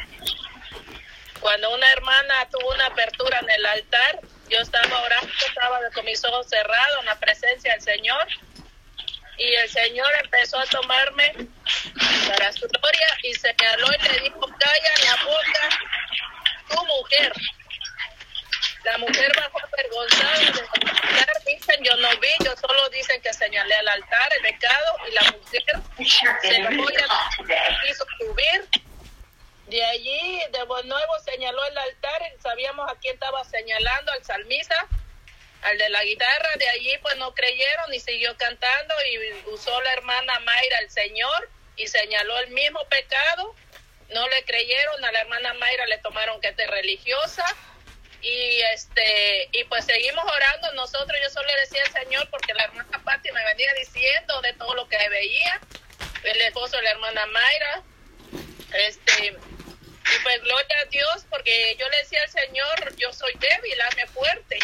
Cuando 1.39 1.74
una 1.74 1.91
hermana 1.91 2.48
tuvo 2.50 2.74
una 2.74 2.86
apertura 2.86 3.39
en 3.39 3.50
el 3.50 3.65
altar, 3.65 4.20
yo 4.50 4.60
estaba 4.60 5.01
orando, 5.01 5.32
estaba 5.46 5.79
con 5.93 6.05
mis 6.05 6.24
ojos 6.24 6.48
cerrados 6.50 7.00
en 7.01 7.05
la 7.05 7.20
presencia 7.20 7.74
del 7.74 7.82
Señor. 7.82 8.27
Y 9.37 9.53
el 9.55 9.70
Señor 9.70 10.07
empezó 10.24 10.59
a 10.59 10.66
tomarme 10.66 11.33
para 12.27 12.53
su 12.53 12.68
gloria 12.68 13.18
y 13.24 13.33
señaló 13.33 13.87
y 13.87 14.03
le 14.03 14.20
dijo, 14.22 14.40
calla 14.40 14.94
la 15.05 15.24
boca, 15.25 15.70
tu 16.70 16.85
mujer. 16.85 17.33
La 18.83 18.98
mujer 18.98 19.31
bajó 19.37 19.59
avergonzada 19.59 20.39
de 20.39 20.59
altar, 20.59 21.43
dicen, 21.46 21.83
yo 21.83 21.96
no 21.98 22.09
vi, 22.19 22.29
yo 22.43 22.53
solo 22.57 22.89
dicen 22.89 23.22
que 23.22 23.33
señalé 23.33 23.75
al 23.75 23.87
altar 23.87 24.33
el 24.35 24.41
pecado 24.41 24.98
y 25.07 25.11
la 25.13 25.22
mujer 25.31 25.63
se 26.41 26.63
voy 26.75 26.93
a 26.98 27.81
quiso 27.81 28.05
subir. 28.19 28.69
De 29.67 29.83
allí, 29.85 30.41
de 30.51 30.65
nuevo 30.65 31.19
señaló 31.24 31.65
el 31.65 31.77
altar, 31.77 32.22
sabíamos 32.41 32.91
a 32.91 32.96
quién 33.00 33.13
estaba 33.13 33.43
señalando, 33.46 34.11
al 34.11 34.24
salmista, 34.25 34.87
al 35.61 35.77
de 35.77 35.89
la 35.89 36.03
guitarra, 36.03 36.50
de 36.57 36.69
allí 36.69 36.98
pues 37.01 37.15
no 37.15 37.33
creyeron 37.33 37.93
y 37.93 38.01
siguió 38.01 38.35
cantando 38.35 38.93
y 39.09 39.50
usó 39.50 39.81
la 39.81 39.93
hermana 39.93 40.39
Mayra 40.41 40.79
el 40.79 40.91
Señor 40.91 41.50
y 41.77 41.87
señaló 41.87 42.37
el 42.39 42.50
mismo 42.50 42.83
pecado, 42.89 43.55
no 44.09 44.27
le 44.27 44.43
creyeron, 44.43 45.05
a 45.05 45.11
la 45.13 45.22
hermana 45.22 45.53
Mayra 45.53 45.85
le 45.85 46.00
tomaron 46.00 46.41
que 46.41 46.50
es 46.50 46.67
religiosa 46.67 47.46
y 48.24 48.62
este 48.74 49.50
y 49.51 49.64
pues 49.66 49.86
seguimos 49.86 50.24
orando 50.24 50.72
nosotros, 50.74 51.20
yo 51.22 51.29
solo 51.29 51.46
le 51.48 51.59
decía 51.62 51.83
al 51.86 51.92
Señor 51.92 52.29
porque 52.29 52.53
la 52.53 52.64
hermana 52.64 53.01
Patti 53.03 53.31
me 53.31 53.44
venía 53.44 53.74
diciendo 53.74 54.42
de 54.42 54.53
todo 54.53 54.74
lo 54.75 54.88
que 54.88 54.98
veía, 55.09 55.59
el 56.24 56.42
esposo 56.42 56.77
de 56.77 56.83
la 56.83 56.92
hermana 56.92 57.25
Mayra, 57.27 57.83
este 58.74 59.38
y 60.03 60.20
pues 60.24 60.42
gloria 60.42 60.79
a 60.81 60.86
Dios, 60.86 61.25
porque 61.29 61.75
yo 61.79 61.88
le 61.90 61.98
decía 61.98 62.22
al 62.22 62.29
Señor, 62.29 62.96
yo 62.98 63.12
soy 63.14 63.33
débil, 63.36 63.81
hazme 63.81 64.05
fuerte. 64.07 64.59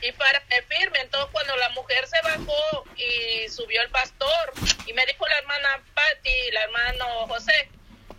Y 0.00 0.12
para 0.12 0.40
firme, 0.68 1.00
entonces 1.00 1.30
cuando 1.32 1.56
la 1.56 1.68
mujer 1.70 2.06
se 2.06 2.20
bajó 2.22 2.84
y 2.96 3.48
subió 3.48 3.82
el 3.82 3.90
pastor, 3.90 4.52
y 4.86 4.92
me 4.92 5.04
dijo 5.06 5.26
la 5.28 5.38
hermana 5.38 5.82
Patti, 5.94 6.50
la 6.52 6.62
hermano 6.62 7.26
José, 7.28 7.68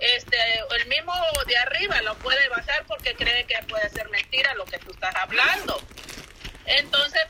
este, 0.04 0.38
el 0.76 0.86
mismo 0.88 1.14
de 1.48 1.58
arriba 1.58 2.02
lo 2.02 2.16
puede 2.16 2.48
bajar 2.50 2.86
porque 2.88 3.16
cree 3.16 3.46
que 3.46 3.56
puede 3.70 3.90
ser 3.90 4.10
mentira 4.10 4.54
lo 4.56 4.66
que 4.66 4.78
tú 4.80 4.92
estás 4.92 5.16
hablando. 5.16 5.82
Entonces, 6.66 7.22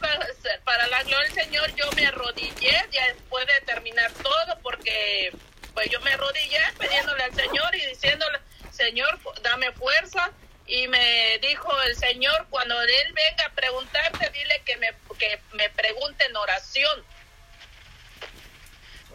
para, 0.63 0.87
la 0.87 1.03
gloria 1.03 1.29
del 1.29 1.45
Señor, 1.45 1.75
yo 1.75 1.91
me 1.93 2.05
arrodillé 2.07 2.85
ya 2.91 3.07
después 3.13 3.45
de 3.47 3.61
terminar 3.65 4.11
todo, 4.13 4.59
porque 4.61 5.31
pues 5.73 5.89
yo 5.89 5.99
me 6.01 6.13
arrodillé 6.13 6.61
pidiéndole 6.79 7.23
al 7.23 7.33
Señor 7.33 7.75
y 7.75 7.85
diciéndole, 7.87 8.39
Señor, 8.71 9.19
dame 9.41 9.71
fuerza. 9.73 10.31
Y 10.65 10.87
me 10.87 11.39
dijo 11.39 11.81
el 11.81 11.95
Señor, 11.97 12.47
cuando 12.49 12.81
Él 12.81 13.13
venga 13.13 13.45
a 13.45 13.49
preguntarte, 13.49 14.29
dile 14.29 14.61
que 14.65 14.77
me, 14.77 14.93
que 15.19 15.39
me 15.53 15.69
pregunte 15.69 16.25
en 16.25 16.35
oración. 16.37 17.05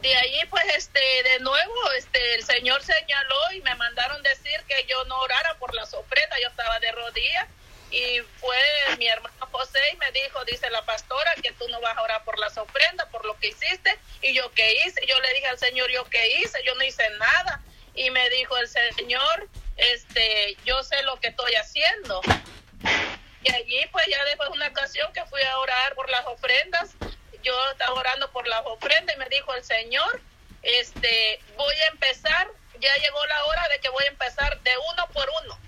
De 0.02 0.14
allí, 0.14 0.40
pues, 0.50 0.64
este, 0.76 1.00
de 1.24 1.40
nuevo, 1.40 1.92
este, 1.96 2.34
el 2.34 2.44
Señor 2.44 2.82
señaló 2.82 3.52
y 3.52 3.60
me 3.62 3.74
mandaron 3.76 4.22
decir 4.22 4.62
que 4.68 4.84
yo 4.86 5.04
no 5.06 5.18
orara 5.20 5.54
por 5.58 5.74
las 5.74 5.92
ofrendas, 5.94 6.38
yo 6.40 6.48
estaba 6.48 6.78
de 6.80 6.92
rodillas 6.92 7.48
y 7.90 8.20
fue 8.36 8.58
mi 8.98 9.08
hermano 9.08 9.34
José 9.50 9.80
y 9.92 9.96
me 9.96 10.12
dijo, 10.12 10.44
dice 10.44 10.68
la 10.70 10.84
pastora, 10.84 11.34
que 11.42 11.52
tú 11.52 11.66
no 11.68 11.80
vas 11.80 11.96
a 11.96 12.02
orar 12.02 12.22
por 12.24 12.38
las 12.38 12.56
ofrendas, 12.58 13.08
por 13.08 13.24
lo 13.24 13.36
que 13.38 13.48
hiciste. 13.48 13.98
Y 14.22 14.34
yo, 14.34 14.52
¿qué 14.52 14.82
hice? 14.84 15.04
Yo 15.06 15.18
le 15.20 15.34
dije 15.34 15.46
al 15.46 15.58
Señor, 15.58 15.90
¿yo 15.90 16.04
qué 16.04 16.38
hice? 16.38 16.62
Yo 16.64 16.74
no 16.74 16.84
hice 16.84 17.08
nada 17.18 17.60
y 17.94 18.10
me 18.10 18.28
dijo 18.30 18.56
el 18.58 18.68
Señor, 18.68 19.48
este, 19.76 20.56
yo 20.64 20.82
sé 20.84 21.02
lo 21.02 21.18
que 21.18 21.28
estoy 21.28 21.54
haciendo. 21.54 22.20
Y 23.42 23.52
allí 23.52 23.86
pues 23.90 24.06
ya 24.06 24.22
después 24.24 24.50
de 24.50 24.56
una 24.56 24.68
ocasión 24.68 25.12
que 25.12 25.24
fui 25.26 25.42
a 25.42 25.58
orar 25.58 25.94
por 25.94 26.10
las 26.10 26.26
ofrendas, 26.26 26.90
yo 27.42 27.70
estaba 27.70 27.94
orando 27.94 28.30
por 28.32 28.46
las 28.46 28.66
ofrendas 28.66 29.14
y 29.16 29.18
me 29.18 29.28
dijo 29.28 29.54
el 29.54 29.57
Señor, 29.68 30.22
este, 30.62 31.40
voy 31.56 31.74
a 31.74 31.86
empezar, 31.88 32.48
ya 32.80 32.94
llegó 32.96 33.26
la 33.26 33.44
hora 33.44 33.68
de 33.68 33.78
que 33.80 33.90
voy 33.90 34.02
a 34.04 34.08
empezar 34.08 34.58
de 34.62 34.72
uno 34.78 35.06
por 35.12 35.28
uno. 35.44 35.58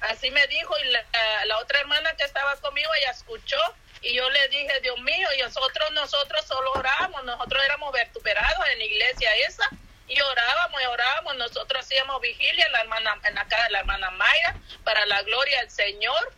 Así 0.00 0.30
me 0.30 0.46
dijo 0.46 0.74
y 0.78 0.84
la, 0.90 1.58
otra 1.58 1.80
hermana 1.80 2.14
que 2.16 2.24
estaba 2.24 2.56
conmigo 2.56 2.90
ella 2.94 3.10
escuchó 3.10 3.58
y 4.00 4.14
yo 4.14 4.28
le 4.30 4.48
dije, 4.48 4.80
Dios 4.80 4.98
mío, 5.00 5.28
y 5.36 5.42
nosotros, 5.42 5.90
nosotros 5.92 6.44
solo 6.46 6.72
oramos, 6.72 7.24
nosotros 7.24 7.62
éramos 7.64 7.92
vertuperados 7.92 8.68
en 8.72 8.78
la 8.78 8.84
iglesia 8.84 9.34
esa 9.46 9.68
y 10.08 10.20
orábamos 10.20 10.82
y 10.82 10.86
orábamos. 10.86 11.36
Nosotros 11.36 11.84
hacíamos 11.84 12.20
vigilia 12.20 12.66
en 12.66 12.72
la, 12.72 12.80
hermana, 12.80 13.18
en 13.24 13.34
la 13.34 13.44
casa 13.46 13.64
de 13.64 13.70
la 13.70 13.78
hermana 13.80 14.10
Mayra 14.10 14.56
para 14.84 15.04
la 15.06 15.22
gloria 15.22 15.60
del 15.60 15.70
Señor. 15.70 16.32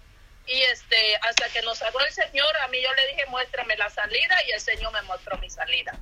Y 0.46 0.62
este, 0.62 1.16
hasta 1.22 1.48
que 1.48 1.60
nos 1.62 1.78
sacó 1.78 2.00
el 2.00 2.12
Señor, 2.12 2.56
a 2.58 2.68
mí 2.68 2.80
yo 2.80 2.92
le 2.94 3.06
dije, 3.08 3.26
muéstrame 3.26 3.76
la 3.76 3.90
salida 3.90 4.36
y 4.46 4.52
el 4.52 4.60
Señor 4.60 4.92
me 4.92 5.02
mostró 5.02 5.36
mi 5.38 5.50
salida. 5.50 5.98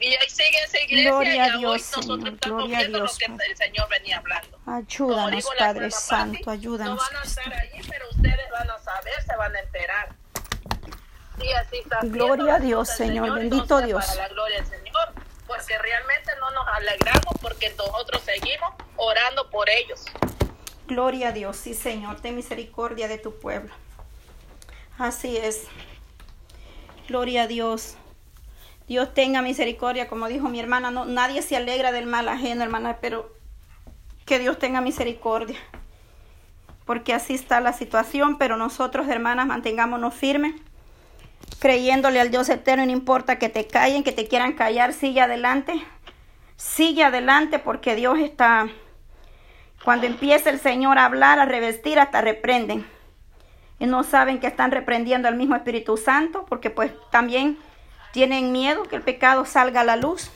Y 0.00 0.06
ahí 0.16 0.30
sigue 0.30 0.62
esa 0.64 0.78
iglesia 0.80 1.10
Gloria 1.10 1.34
y 1.34 1.38
a 1.38 1.44
hoy 1.54 1.58
Dios, 1.58 1.72
nosotros 1.96 2.04
Señor. 2.06 2.28
estamos 2.34 2.58
Gloria 2.58 2.76
a 2.76 2.80
viendo 2.80 2.98
Dios, 2.98 3.18
lo 3.28 3.36
que 3.36 3.44
el 3.50 3.56
Señor 3.56 3.88
venía 3.90 4.16
hablando. 4.16 4.58
Ayúdanos, 4.66 5.30
digo, 5.30 5.50
Padre 5.58 5.90
Santo, 5.90 6.38
Patti, 6.44 6.50
ayúdanos. 6.58 6.96
No 6.96 7.02
van 7.02 7.16
a 7.16 7.22
estar 7.26 7.52
allí, 7.52 7.82
pero 7.88 8.08
ustedes 8.10 8.50
van 8.50 8.70
a 8.70 8.78
saber, 8.78 9.22
se 9.22 9.36
van 9.36 9.56
a 9.56 9.60
enterar. 9.60 10.14
Y 11.42 11.52
así 11.52 11.76
está 11.78 11.98
Gloria 12.02 12.54
a 12.54 12.58
Dios, 12.60 12.88
Señor. 12.88 13.26
Señor, 13.26 13.38
Bendito 13.38 13.62
entonces, 13.62 13.86
Dios. 13.88 14.06
Para 14.06 14.22
la 14.22 14.28
gloria 14.28 14.56
del 14.56 14.66
Señor, 14.66 15.12
porque 15.46 15.78
realmente 15.78 16.32
no 16.40 16.50
nos 16.50 16.68
alegramos 16.68 17.34
porque 17.42 17.70
nosotros 17.76 18.22
seguimos 18.22 18.72
orando 18.96 19.50
por 19.50 19.68
ellos. 19.68 20.04
Gloria 20.86 21.28
a 21.28 21.32
Dios, 21.32 21.56
sí 21.56 21.74
Señor, 21.74 22.20
ten 22.20 22.34
misericordia 22.36 23.06
de 23.06 23.18
tu 23.18 23.38
pueblo. 23.38 23.72
Así 24.98 25.36
es. 25.36 25.64
Gloria 27.06 27.42
a 27.42 27.46
Dios. 27.46 27.96
Dios 28.90 29.14
tenga 29.14 29.40
misericordia, 29.40 30.08
como 30.08 30.26
dijo 30.26 30.48
mi 30.48 30.58
hermana, 30.58 30.90
no, 30.90 31.04
nadie 31.04 31.42
se 31.42 31.56
alegra 31.56 31.92
del 31.92 32.06
mal 32.06 32.28
ajeno, 32.28 32.64
hermana, 32.64 32.96
pero 33.00 33.32
que 34.26 34.40
Dios 34.40 34.58
tenga 34.58 34.80
misericordia. 34.80 35.56
Porque 36.86 37.14
así 37.14 37.34
está 37.34 37.60
la 37.60 37.72
situación, 37.72 38.36
pero 38.36 38.56
nosotros, 38.56 39.06
hermanas, 39.06 39.46
mantengámonos 39.46 40.12
firmes, 40.12 40.56
creyéndole 41.60 42.18
al 42.18 42.32
Dios 42.32 42.48
eterno, 42.48 42.84
no 42.84 42.90
importa 42.90 43.38
que 43.38 43.48
te 43.48 43.64
callen, 43.68 44.02
que 44.02 44.10
te 44.10 44.26
quieran 44.26 44.54
callar, 44.54 44.92
sigue 44.92 45.20
adelante, 45.20 45.80
sigue 46.56 47.04
adelante, 47.04 47.60
porque 47.60 47.94
Dios 47.94 48.18
está, 48.18 48.66
cuando 49.84 50.08
empieza 50.08 50.50
el 50.50 50.58
Señor 50.58 50.98
a 50.98 51.04
hablar, 51.04 51.38
a 51.38 51.44
revestir, 51.44 52.00
hasta 52.00 52.22
reprenden. 52.22 52.84
Y 53.78 53.86
no 53.86 54.02
saben 54.02 54.40
que 54.40 54.48
están 54.48 54.72
reprendiendo 54.72 55.28
al 55.28 55.36
mismo 55.36 55.54
Espíritu 55.54 55.96
Santo, 55.96 56.44
porque 56.48 56.70
pues 56.70 56.90
también 57.12 57.56
tienen 58.12 58.52
miedo 58.52 58.84
que 58.84 58.96
el 58.96 59.02
pecado 59.02 59.44
salga 59.44 59.82
a 59.82 59.84
la 59.84 59.96
luz. 59.96 60.30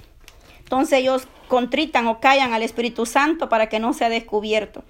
Entonces 0.59 1.01
ellos 1.01 1.29
contritan 1.49 2.07
o 2.07 2.21
callan 2.21 2.53
al 2.53 2.63
Espíritu 2.63 3.07
Santo 3.07 3.49
para 3.49 3.69
que 3.69 3.79
no 3.79 3.93
sea 3.93 4.09
descubierto. 4.09 4.85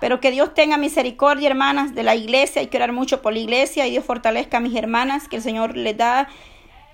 Pero 0.00 0.20
que 0.20 0.30
Dios 0.30 0.54
tenga 0.54 0.78
misericordia, 0.78 1.48
hermanas, 1.48 1.94
de 1.94 2.02
la 2.02 2.16
iglesia. 2.16 2.60
Hay 2.60 2.66
que 2.68 2.76
orar 2.76 2.92
mucho 2.92 3.22
por 3.22 3.32
la 3.32 3.38
iglesia 3.38 3.86
y 3.86 3.92
Dios 3.92 4.04
fortalezca 4.04 4.56
a 4.56 4.60
mis 4.60 4.74
hermanas, 4.74 5.28
que 5.28 5.36
el 5.36 5.42
Señor 5.42 5.76
les 5.76 5.96
da, 5.96 6.28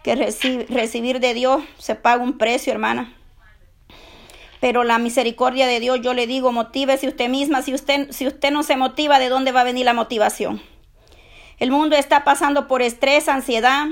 que 0.03 0.14
recibir 0.69 1.21
de 1.21 1.33
Dios 1.33 1.62
se 1.79 1.95
paga 1.95 2.23
un 2.23 2.37
precio, 2.37 2.73
hermana. 2.73 3.14
Pero 4.61 4.85
la 4.85 4.99
misericordia 4.99 5.67
de 5.67 5.81
Dios, 5.81 6.01
yo 6.03 6.14
le 6.14 6.27
digo, 6.27 6.53
motívese 6.53 7.09
usted 7.09 7.29
misma. 7.29 7.62
Si 7.62 7.73
usted, 7.73 8.11
si 8.11 8.27
usted 8.27 8.51
no 8.51 8.62
se 8.62 8.77
motiva, 8.77 9.19
¿de 9.19 9.29
dónde 9.29 9.53
va 9.53 9.61
a 9.61 9.64
venir 9.64 9.87
la 9.87 9.95
motivación? 9.95 10.61
El 11.59 11.71
mundo 11.71 11.97
está 11.97 12.25
pasando 12.25 12.69
por 12.69 12.83
estrés, 12.83 13.29
ansiedad, 13.29 13.87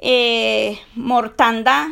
eh, 0.00 0.80
mortandad. 0.94 1.88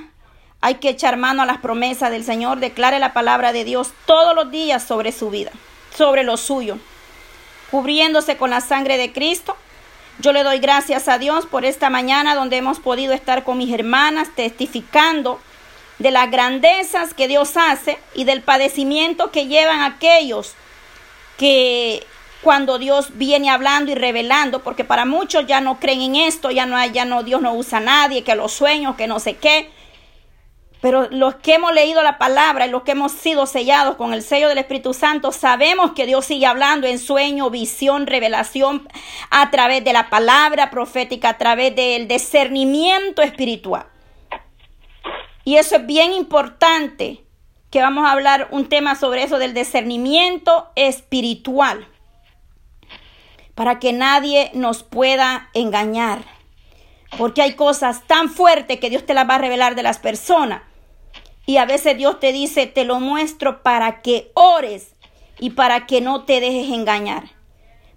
Hay 0.60 0.76
que 0.76 0.88
echar 0.88 1.16
mano 1.16 1.42
a 1.42 1.46
las 1.46 1.58
promesas 1.58 2.10
del 2.10 2.24
Señor. 2.24 2.58
Declare 2.58 2.98
la 2.98 3.12
palabra 3.12 3.52
de 3.52 3.64
Dios 3.64 3.92
todos 4.06 4.34
los 4.34 4.50
días 4.50 4.82
sobre 4.82 5.12
su 5.12 5.30
vida, 5.30 5.52
sobre 5.96 6.24
lo 6.24 6.36
suyo, 6.36 6.78
cubriéndose 7.70 8.36
con 8.36 8.50
la 8.50 8.60
sangre 8.60 8.96
de 8.96 9.12
Cristo. 9.12 9.56
Yo 10.18 10.32
le 10.32 10.42
doy 10.42 10.58
gracias 10.58 11.06
a 11.06 11.18
Dios 11.18 11.46
por 11.46 11.64
esta 11.64 11.90
mañana 11.90 12.34
donde 12.34 12.56
hemos 12.56 12.80
podido 12.80 13.12
estar 13.12 13.44
con 13.44 13.58
mis 13.58 13.72
hermanas 13.72 14.30
testificando 14.34 15.38
de 16.00 16.10
las 16.10 16.30
grandezas 16.30 17.14
que 17.14 17.28
Dios 17.28 17.56
hace 17.56 17.98
y 18.14 18.24
del 18.24 18.42
padecimiento 18.42 19.30
que 19.30 19.46
llevan 19.46 19.82
aquellos 19.82 20.54
que 21.36 22.04
cuando 22.48 22.78
Dios 22.78 23.10
viene 23.18 23.50
hablando 23.50 23.92
y 23.92 23.94
revelando, 23.94 24.60
porque 24.60 24.82
para 24.82 25.04
muchos 25.04 25.46
ya 25.46 25.60
no 25.60 25.78
creen 25.78 26.00
en 26.00 26.16
esto, 26.16 26.50
ya 26.50 26.64
no 26.64 26.78
hay, 26.78 26.92
ya 26.92 27.04
no, 27.04 27.22
Dios 27.22 27.42
no 27.42 27.52
usa 27.52 27.76
a 27.76 27.82
nadie, 27.82 28.24
que 28.24 28.34
los 28.34 28.54
sueños, 28.54 28.96
que 28.96 29.06
no 29.06 29.20
sé 29.20 29.36
qué. 29.36 29.70
Pero 30.80 31.10
los 31.10 31.34
que 31.34 31.56
hemos 31.56 31.74
leído 31.74 32.02
la 32.02 32.16
palabra 32.16 32.66
y 32.66 32.70
los 32.70 32.84
que 32.84 32.92
hemos 32.92 33.12
sido 33.12 33.44
sellados 33.44 33.96
con 33.96 34.14
el 34.14 34.22
sello 34.22 34.48
del 34.48 34.56
Espíritu 34.56 34.94
Santo, 34.94 35.30
sabemos 35.30 35.92
que 35.92 36.06
Dios 36.06 36.24
sigue 36.24 36.46
hablando 36.46 36.86
en 36.86 36.98
sueño, 36.98 37.50
visión, 37.50 38.06
revelación, 38.06 38.88
a 39.28 39.50
través 39.50 39.84
de 39.84 39.92
la 39.92 40.08
palabra 40.08 40.70
profética, 40.70 41.28
a 41.28 41.36
través 41.36 41.76
del 41.76 42.08
discernimiento 42.08 43.20
espiritual. 43.20 43.84
Y 45.44 45.56
eso 45.56 45.76
es 45.76 45.86
bien 45.86 46.14
importante, 46.14 47.26
que 47.70 47.82
vamos 47.82 48.06
a 48.06 48.12
hablar 48.12 48.48
un 48.52 48.70
tema 48.70 48.94
sobre 48.94 49.24
eso 49.24 49.38
del 49.38 49.52
discernimiento 49.52 50.70
espiritual 50.76 51.86
para 53.58 53.80
que 53.80 53.92
nadie 53.92 54.52
nos 54.54 54.84
pueda 54.84 55.50
engañar. 55.52 56.22
Porque 57.18 57.42
hay 57.42 57.54
cosas 57.54 58.06
tan 58.06 58.30
fuertes 58.30 58.78
que 58.78 58.88
Dios 58.88 59.04
te 59.04 59.14
las 59.14 59.28
va 59.28 59.34
a 59.34 59.38
revelar 59.38 59.74
de 59.74 59.82
las 59.82 59.98
personas. 59.98 60.62
Y 61.44 61.56
a 61.56 61.64
veces 61.64 61.96
Dios 61.96 62.20
te 62.20 62.32
dice, 62.32 62.68
te 62.68 62.84
lo 62.84 63.00
muestro 63.00 63.64
para 63.64 64.00
que 64.00 64.30
ores 64.34 64.94
y 65.40 65.50
para 65.50 65.86
que 65.86 66.00
no 66.00 66.22
te 66.22 66.38
dejes 66.38 66.72
engañar. 66.72 67.32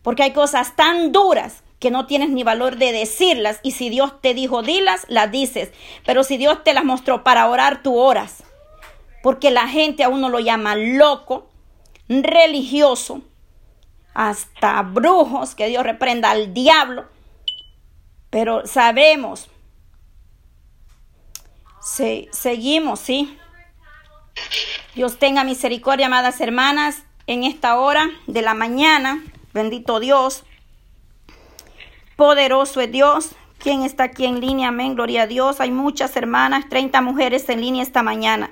Porque 0.01 0.23
hay 0.23 0.33
cosas 0.33 0.75
tan 0.75 1.11
duras 1.11 1.61
que 1.77 1.91
no 1.91 2.07
tienes 2.07 2.31
ni 2.31 2.41
valor 2.41 2.77
de 2.77 2.91
decirlas. 2.91 3.59
Y 3.61 3.73
si 3.73 3.89
Dios 3.89 4.19
te 4.19 4.33
dijo, 4.33 4.63
dilas, 4.63 5.05
las 5.09 5.31
dices. 5.31 5.69
Pero 6.07 6.23
si 6.23 6.37
Dios 6.37 6.63
te 6.63 6.73
las 6.73 6.85
mostró 6.85 7.23
para 7.23 7.47
orar, 7.47 7.83
tú 7.83 7.99
oras. 7.99 8.43
Porque 9.21 9.51
la 9.51 9.67
gente 9.67 10.03
a 10.03 10.09
uno 10.09 10.27
lo 10.29 10.39
llama 10.39 10.75
loco, 10.75 11.51
religioso, 12.09 13.21
hasta 14.13 14.81
brujos, 14.81 15.55
que 15.55 15.67
Dios 15.67 15.83
reprenda 15.83 16.31
al 16.31 16.53
diablo. 16.53 17.05
Pero 18.29 18.65
sabemos, 18.65 19.49
seguimos, 21.81 22.99
¿sí? 22.99 23.37
Dios 24.95 25.17
tenga 25.19 25.43
misericordia, 25.43 26.07
amadas 26.07 26.39
hermanas, 26.41 27.03
en 27.27 27.43
esta 27.43 27.79
hora 27.79 28.09
de 28.27 28.41
la 28.41 28.53
mañana. 28.53 29.23
Bendito 29.53 29.99
Dios. 29.99 30.43
Poderoso 32.15 32.81
es 32.81 32.91
Dios. 32.91 33.35
¿Quién 33.57 33.83
está 33.83 34.05
aquí 34.05 34.25
en 34.25 34.41
línea? 34.41 34.69
Amén. 34.69 34.95
Gloria 34.95 35.23
a 35.23 35.27
Dios. 35.27 35.61
Hay 35.61 35.71
muchas 35.71 36.15
hermanas, 36.15 36.65
30 36.69 37.01
mujeres 37.01 37.47
en 37.49 37.61
línea 37.61 37.83
esta 37.83 38.03
mañana. 38.03 38.51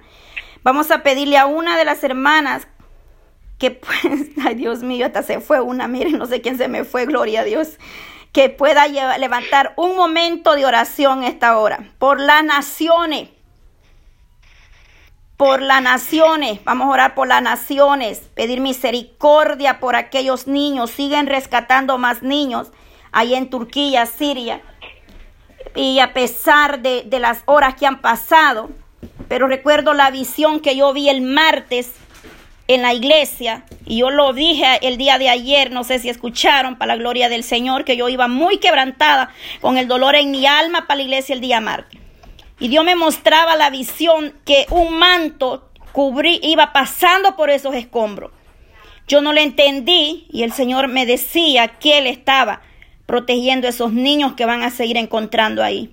Vamos 0.63 0.91
a 0.91 1.03
pedirle 1.03 1.37
a 1.37 1.45
una 1.45 1.77
de 1.77 1.85
las 1.85 2.03
hermanas 2.03 2.67
que 3.59 3.71
pues, 3.71 3.99
ay 4.43 4.55
Dios 4.55 4.81
mío, 4.81 5.05
hasta 5.05 5.21
se 5.21 5.39
fue 5.39 5.61
una, 5.61 5.87
miren, 5.87 6.17
no 6.17 6.25
sé 6.25 6.41
quién 6.41 6.57
se 6.57 6.67
me 6.67 6.83
fue, 6.85 7.05
gloria 7.05 7.41
a 7.41 7.43
Dios, 7.43 7.77
que 8.31 8.49
pueda 8.49 8.87
levantar 9.17 9.73
un 9.75 9.95
momento 9.95 10.55
de 10.55 10.65
oración 10.65 11.23
esta 11.23 11.57
hora. 11.57 11.91
Por 11.99 12.19
las 12.19 12.43
naciones, 12.43 13.29
por 15.35 15.61
las 15.61 15.81
naciones, 15.81 16.63
vamos 16.63 16.87
a 16.87 16.91
orar 16.91 17.15
por 17.15 17.27
las 17.27 17.41
naciones, 17.41 18.19
pedir 18.35 18.59
misericordia 18.61 19.79
por 19.79 19.95
aquellos 19.95 20.47
niños, 20.47 20.91
siguen 20.91 21.27
rescatando 21.27 21.97
más 21.97 22.23
niños 22.23 22.71
ahí 23.11 23.33
en 23.33 23.49
Turquía, 23.49 24.05
Siria, 24.05 24.61
y 25.75 25.99
a 25.99 26.13
pesar 26.13 26.81
de, 26.81 27.03
de 27.05 27.19
las 27.19 27.43
horas 27.45 27.75
que 27.75 27.87
han 27.87 28.01
pasado, 28.01 28.69
pero 29.27 29.47
recuerdo 29.47 29.93
la 29.93 30.11
visión 30.11 30.59
que 30.59 30.75
yo 30.75 30.93
vi 30.93 31.09
el 31.09 31.21
martes, 31.21 31.93
en 32.69 32.83
la 32.83 32.93
iglesia, 32.93 33.65
y 33.87 33.97
yo 33.97 34.11
lo 34.11 34.31
dije 34.31 34.77
el 34.83 34.97
día 34.97 35.17
de 35.17 35.27
ayer, 35.27 35.71
no 35.71 35.83
sé 35.83 35.97
si 35.97 36.07
escucharon, 36.07 36.77
para 36.77 36.93
la 36.93 36.99
gloria 37.01 37.27
del 37.27 37.43
Señor, 37.43 37.83
que 37.83 37.97
yo 37.97 38.09
iba 38.09 38.27
muy 38.27 38.59
quebrantada 38.59 39.31
con 39.59 39.79
el 39.79 39.87
dolor 39.87 40.15
en 40.15 40.29
mi 40.29 40.45
alma 40.45 40.85
para 40.85 40.97
la 40.97 41.03
iglesia 41.03 41.33
el 41.33 41.41
día 41.41 41.61
martes. 41.61 41.99
Y 42.59 42.67
Dios 42.67 42.85
me 42.85 42.95
mostraba 42.95 43.55
la 43.55 43.71
visión 43.71 44.35
que 44.45 44.67
un 44.69 44.99
manto 44.99 45.71
cubrí, 45.93 46.39
iba 46.43 46.71
pasando 46.71 47.35
por 47.35 47.49
esos 47.49 47.73
escombros. 47.73 48.31
Yo 49.07 49.23
no 49.23 49.33
le 49.33 49.41
entendí 49.41 50.27
y 50.31 50.43
el 50.43 50.53
Señor 50.53 50.89
me 50.89 51.07
decía 51.07 51.79
que 51.79 51.97
Él 51.97 52.05
estaba 52.05 52.61
protegiendo 53.07 53.65
a 53.65 53.71
esos 53.71 53.93
niños 53.93 54.33
que 54.33 54.45
van 54.45 54.61
a 54.61 54.69
seguir 54.69 54.97
encontrando 54.97 55.63
ahí 55.63 55.89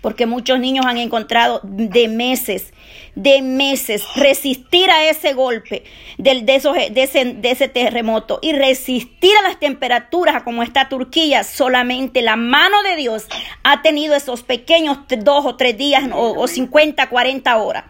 porque 0.00 0.26
muchos 0.26 0.60
niños 0.60 0.86
han 0.86 0.98
encontrado 0.98 1.60
de 1.62 2.08
meses, 2.08 2.72
de 3.14 3.42
meses, 3.42 4.04
resistir 4.14 4.90
a 4.90 5.08
ese 5.08 5.32
golpe 5.32 5.84
del, 6.18 6.46
de, 6.46 6.56
esos, 6.56 6.74
de, 6.74 7.02
ese, 7.02 7.24
de 7.24 7.50
ese 7.50 7.68
terremoto 7.68 8.38
y 8.42 8.52
resistir 8.52 9.32
a 9.38 9.48
las 9.48 9.58
temperaturas 9.58 10.42
como 10.42 10.62
está 10.62 10.88
Turquía. 10.88 11.44
Solamente 11.44 12.22
la 12.22 12.36
mano 12.36 12.82
de 12.82 12.96
Dios 12.96 13.26
ha 13.62 13.82
tenido 13.82 14.14
esos 14.14 14.42
pequeños 14.42 14.98
dos 15.18 15.46
o 15.46 15.56
tres 15.56 15.76
días 15.76 16.04
o, 16.12 16.40
o 16.40 16.46
50, 16.46 17.08
40 17.08 17.56
horas. 17.56 17.84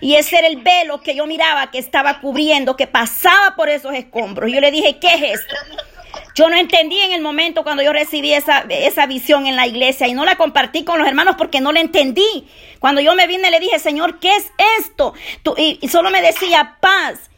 Y 0.00 0.14
ese 0.14 0.38
era 0.38 0.46
el 0.46 0.58
velo 0.58 1.00
que 1.00 1.14
yo 1.14 1.26
miraba 1.26 1.70
que 1.70 1.78
estaba 1.78 2.20
cubriendo, 2.20 2.76
que 2.76 2.86
pasaba 2.86 3.54
por 3.56 3.68
esos 3.68 3.94
escombros. 3.94 4.50
Yo 4.50 4.60
le 4.60 4.70
dije, 4.70 4.98
¿qué 4.98 5.14
es 5.14 5.40
esto? 5.40 5.56
Yo 6.34 6.48
no 6.48 6.56
entendí 6.56 6.98
en 7.00 7.12
el 7.12 7.22
momento 7.22 7.62
cuando 7.62 7.82
yo 7.82 7.92
recibí 7.92 8.32
esa, 8.32 8.60
esa 8.68 9.06
visión 9.06 9.46
en 9.46 9.56
la 9.56 9.66
iglesia 9.66 10.08
y 10.08 10.14
no 10.14 10.24
la 10.24 10.36
compartí 10.36 10.84
con 10.84 10.98
los 10.98 11.06
hermanos 11.06 11.36
porque 11.36 11.60
no 11.60 11.72
la 11.72 11.80
entendí. 11.80 12.48
Cuando 12.78 13.00
yo 13.00 13.14
me 13.14 13.26
vine 13.26 13.50
le 13.50 13.60
dije, 13.60 13.78
Señor, 13.78 14.18
¿qué 14.18 14.34
es 14.36 14.50
esto? 14.78 15.14
y, 15.56 15.86
solo 15.88 16.10
me 16.10 16.22
decía 16.22 16.78
paz. 16.80 17.30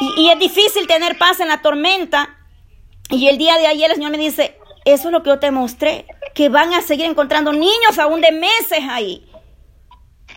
Y, 0.00 0.22
y 0.22 0.30
es 0.30 0.38
difícil 0.38 0.86
tener 0.86 1.18
paz 1.18 1.40
en 1.40 1.48
la 1.48 1.60
tormenta. 1.60 2.36
Y 3.10 3.28
el 3.28 3.38
día 3.38 3.56
de 3.58 3.66
ayer 3.66 3.90
el 3.90 3.96
Señor 3.96 4.10
me 4.10 4.18
dice, 4.18 4.56
eso 4.84 5.08
es 5.08 5.12
lo 5.12 5.22
que 5.22 5.30
yo 5.30 5.38
te 5.38 5.50
mostré, 5.50 6.06
que 6.34 6.48
van 6.48 6.72
a 6.72 6.82
seguir 6.82 7.06
encontrando 7.06 7.52
niños 7.52 7.98
aún 7.98 8.20
de 8.20 8.32
meses 8.32 8.80
ahí. 8.88 9.24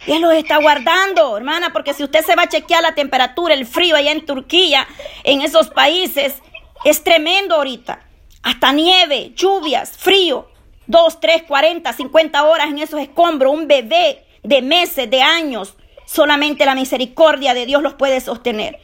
Él 0.08 0.22
los 0.22 0.34
está 0.34 0.58
guardando, 0.58 1.38
hermana, 1.38 1.72
porque 1.74 1.94
si 1.94 2.04
usted 2.04 2.26
se 2.26 2.36
va 2.36 2.44
a 2.44 2.50
chequear 2.50 2.82
la 2.82 2.96
temperatura, 2.96 3.54
el 3.54 3.68
frío 3.68 3.96
allá 3.96 4.12
en 4.12 4.26
Turquía, 4.26 4.88
en 5.24 5.42
esos 5.42 5.70
países, 5.70 6.42
es 6.84 7.04
tremendo 7.04 7.56
ahorita. 7.56 8.06
Hasta 8.44 8.72
nieve, 8.72 9.34
lluvias, 9.36 9.98
frío. 9.98 10.50
Dos, 10.88 11.20
tres, 11.20 11.44
cuarenta, 11.44 11.94
cincuenta 11.94 12.44
horas 12.44 12.68
en 12.68 12.80
esos 12.80 13.00
escombros. 13.00 13.54
Un 13.54 13.68
bebé 13.68 14.26
de 14.44 14.62
meses, 14.62 15.10
de 15.10 15.22
años. 15.22 15.76
Solamente 16.06 16.66
la 16.66 16.76
misericordia 16.76 17.54
de 17.54 17.66
Dios 17.66 17.82
los 17.82 17.94
puede 17.94 18.20
sostener. 18.20 18.80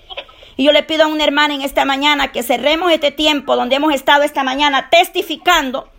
Y 0.56 0.64
yo 0.64 0.72
le 0.72 0.84
pido 0.84 1.04
a 1.04 1.08
una 1.08 1.24
hermana 1.24 1.54
en 1.54 1.62
esta 1.62 1.86
mañana 1.86 2.32
que 2.32 2.44
cerremos 2.44 2.92
este 2.92 3.12
tiempo 3.12 3.56
donde 3.56 3.76
hemos 3.76 3.94
estado 3.94 4.24
esta 4.24 4.44
mañana 4.44 4.90
testificando 4.90 5.90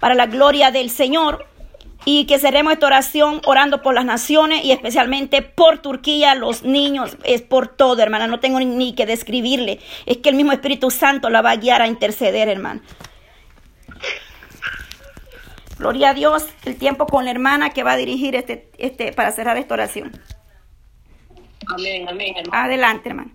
para 0.00 0.14
la 0.14 0.26
gloria 0.26 0.70
del 0.70 0.90
Señor 0.90 1.46
y 2.04 2.26
que 2.26 2.38
cerremos 2.38 2.72
esta 2.72 2.86
oración 2.86 3.40
orando 3.44 3.82
por 3.82 3.94
las 3.94 4.04
naciones 4.04 4.64
y 4.64 4.72
especialmente 4.72 5.42
por 5.42 5.78
Turquía, 5.78 6.34
los 6.34 6.62
niños, 6.62 7.16
es 7.24 7.42
por 7.42 7.68
todo, 7.68 8.02
hermana. 8.02 8.26
No 8.26 8.40
tengo 8.40 8.60
ni 8.60 8.94
que 8.94 9.06
describirle. 9.06 9.80
Es 10.06 10.18
que 10.18 10.30
el 10.30 10.36
mismo 10.36 10.52
Espíritu 10.52 10.90
Santo 10.90 11.28
la 11.28 11.42
va 11.42 11.50
a 11.50 11.56
guiar 11.56 11.82
a 11.82 11.86
interceder, 11.86 12.48
hermana. 12.48 12.82
Gloria 15.78 16.10
a 16.10 16.14
Dios, 16.14 16.46
el 16.64 16.76
tiempo 16.76 17.06
con 17.06 17.24
la 17.24 17.30
hermana 17.30 17.70
que 17.70 17.84
va 17.84 17.92
a 17.92 17.96
dirigir 17.96 18.34
este, 18.34 18.70
este, 18.78 19.12
para 19.12 19.30
cerrar 19.30 19.56
esta 19.58 19.74
oración. 19.74 20.10
Amén, 21.68 22.08
amén, 22.08 22.34
hermano. 22.36 22.64
Adelante, 22.64 23.08
hermano. 23.10 23.30